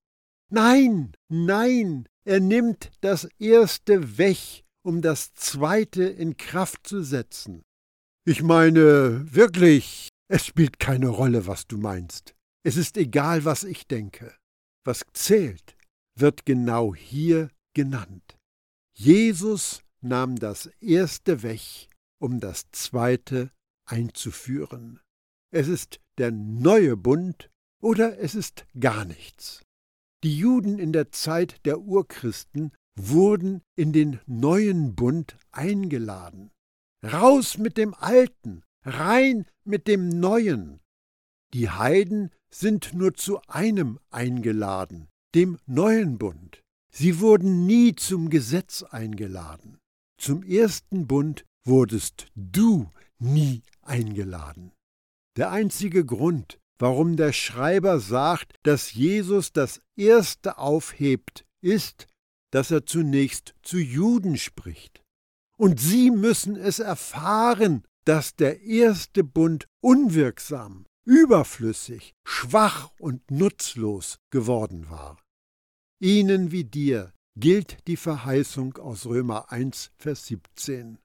Nein, 0.50 1.12
nein, 1.28 2.07
er 2.24 2.40
nimmt 2.40 2.90
das 3.00 3.24
erste 3.38 4.18
weg, 4.18 4.64
um 4.85 5.02
das 5.02 5.33
zweite 5.35 6.05
in 6.05 6.37
Kraft 6.37 6.87
zu 6.87 7.02
setzen. 7.02 7.62
Ich 8.24 8.42
meine, 8.42 9.35
wirklich, 9.35 10.09
es 10.28 10.46
spielt 10.46 10.78
keine 10.78 11.09
Rolle, 11.09 11.46
was 11.46 11.66
du 11.66 11.78
meinst. 11.78 12.35
Es 12.64 12.76
ist 12.76 12.96
egal, 12.96 13.44
was 13.44 13.64
ich 13.64 13.88
denke. 13.88 14.35
Was 14.85 15.02
zählt, 15.12 15.76
wird 16.16 16.46
genau 16.46 16.94
hier 16.94 17.50
genannt. 17.74 18.38
Jesus 18.96 19.83
nahm 20.00 20.37
das 20.37 20.66
erste 20.81 21.42
weg, 21.42 21.88
um 22.20 22.40
das 22.40 22.70
zweite 22.72 23.50
einzuführen. 23.92 25.00
Es 25.52 25.68
ist 25.68 26.00
der 26.18 26.33
neue 26.33 26.96
Bund 26.96 27.50
oder 27.81 28.18
es 28.18 28.35
ist 28.35 28.64
gar 28.81 29.05
nichts. 29.05 29.62
Die 30.24 30.37
Juden 30.37 30.78
in 30.78 30.92
der 30.92 31.12
Zeit 31.12 31.64
der 31.66 31.81
Urchristen 31.81 32.72
wurden 32.98 33.61
in 33.76 33.92
den 33.92 34.20
neuen 34.26 34.94
Bund 34.94 35.37
eingeladen. 35.50 36.50
Raus 37.05 37.59
mit 37.59 37.76
dem 37.76 37.94
Alten, 37.94 38.62
rein 38.85 39.46
mit 39.64 39.88
dem 39.88 40.09
Neuen. 40.09 40.81
Die 41.52 41.68
Heiden 41.68 42.31
sind 42.50 42.94
nur 42.94 43.14
zu 43.14 43.40
einem 43.48 43.98
eingeladen, 44.11 45.09
dem 45.35 45.59
neuen 45.66 46.18
Bund. 46.18 46.62
Sie 46.94 47.20
wurden 47.20 47.66
nie 47.66 47.94
zum 47.94 48.31
Gesetz 48.31 48.83
eingeladen. 48.83 49.78
Zum 50.18 50.42
ersten 50.44 51.07
Bund 51.07 51.44
wurdest 51.64 52.28
du 52.35 52.90
nie 53.18 53.62
eingeladen. 53.83 54.73
Der 55.37 55.51
einzige 55.51 56.05
Grund, 56.05 56.59
warum 56.79 57.16
der 57.16 57.33
Schreiber 57.33 58.01
sagt, 58.01 58.57
dass 58.64 58.92
Jesus 58.92 59.53
das 59.53 59.81
Erste 59.97 60.59
aufhebt, 60.59 61.45
ist, 61.61 62.07
dass 62.51 62.71
er 62.71 62.85
zunächst 62.87 63.55
zu 63.62 63.79
Juden 63.79 64.37
spricht. 64.37 65.03
Und 65.57 65.81
sie 65.81 66.11
müssen 66.11 66.57
es 66.57 66.79
erfahren, 66.81 67.85
dass 68.05 68.35
der 68.37 68.62
erste 68.62 69.25
Bund 69.25 69.68
unwirksam, 69.81 70.87
überflüssig, 71.05 72.14
schwach 72.25 72.90
und 72.99 73.31
nutzlos 73.31 74.18
geworden 74.31 74.90
war. 74.90 75.18
Ihnen 76.01 76.51
wie 76.51 76.64
dir 76.64 77.12
gilt 77.37 77.87
die 77.87 77.97
Verheißung 77.97 78.77
aus 78.77 79.07
Römer 79.07 79.51
1, 79.51 79.92
Vers 79.97 80.27
17. 80.27 80.99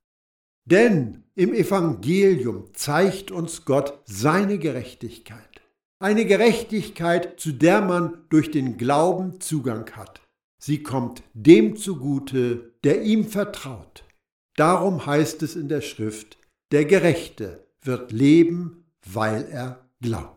Denn 0.70 1.24
im 1.36 1.54
Evangelium 1.54 2.66
zeigt 2.74 3.32
uns 3.32 3.64
Gott 3.64 4.00
seine 4.04 4.58
Gerechtigkeit. 4.58 5.62
Eine 6.00 6.26
Gerechtigkeit, 6.26 7.40
zu 7.40 7.54
der 7.54 7.82
man 7.82 8.26
durch 8.30 8.52
den 8.52 8.78
Glauben 8.78 9.40
Zugang 9.40 9.90
hat. 9.92 10.22
Sie 10.60 10.84
kommt 10.84 11.24
dem 11.34 11.78
zugute, 11.78 12.74
der 12.84 13.04
ihm 13.04 13.26
vertraut. 13.26 14.04
Darum 14.58 15.06
heißt 15.06 15.42
es 15.42 15.56
in 15.56 15.70
der 15.70 15.82
Schrift, 15.82 16.38
der 16.72 16.84
Gerechte 16.84 17.66
wird 17.82 18.12
leben, 18.12 18.92
weil 19.06 19.48
er 19.50 19.88
glaubt. 20.02 20.37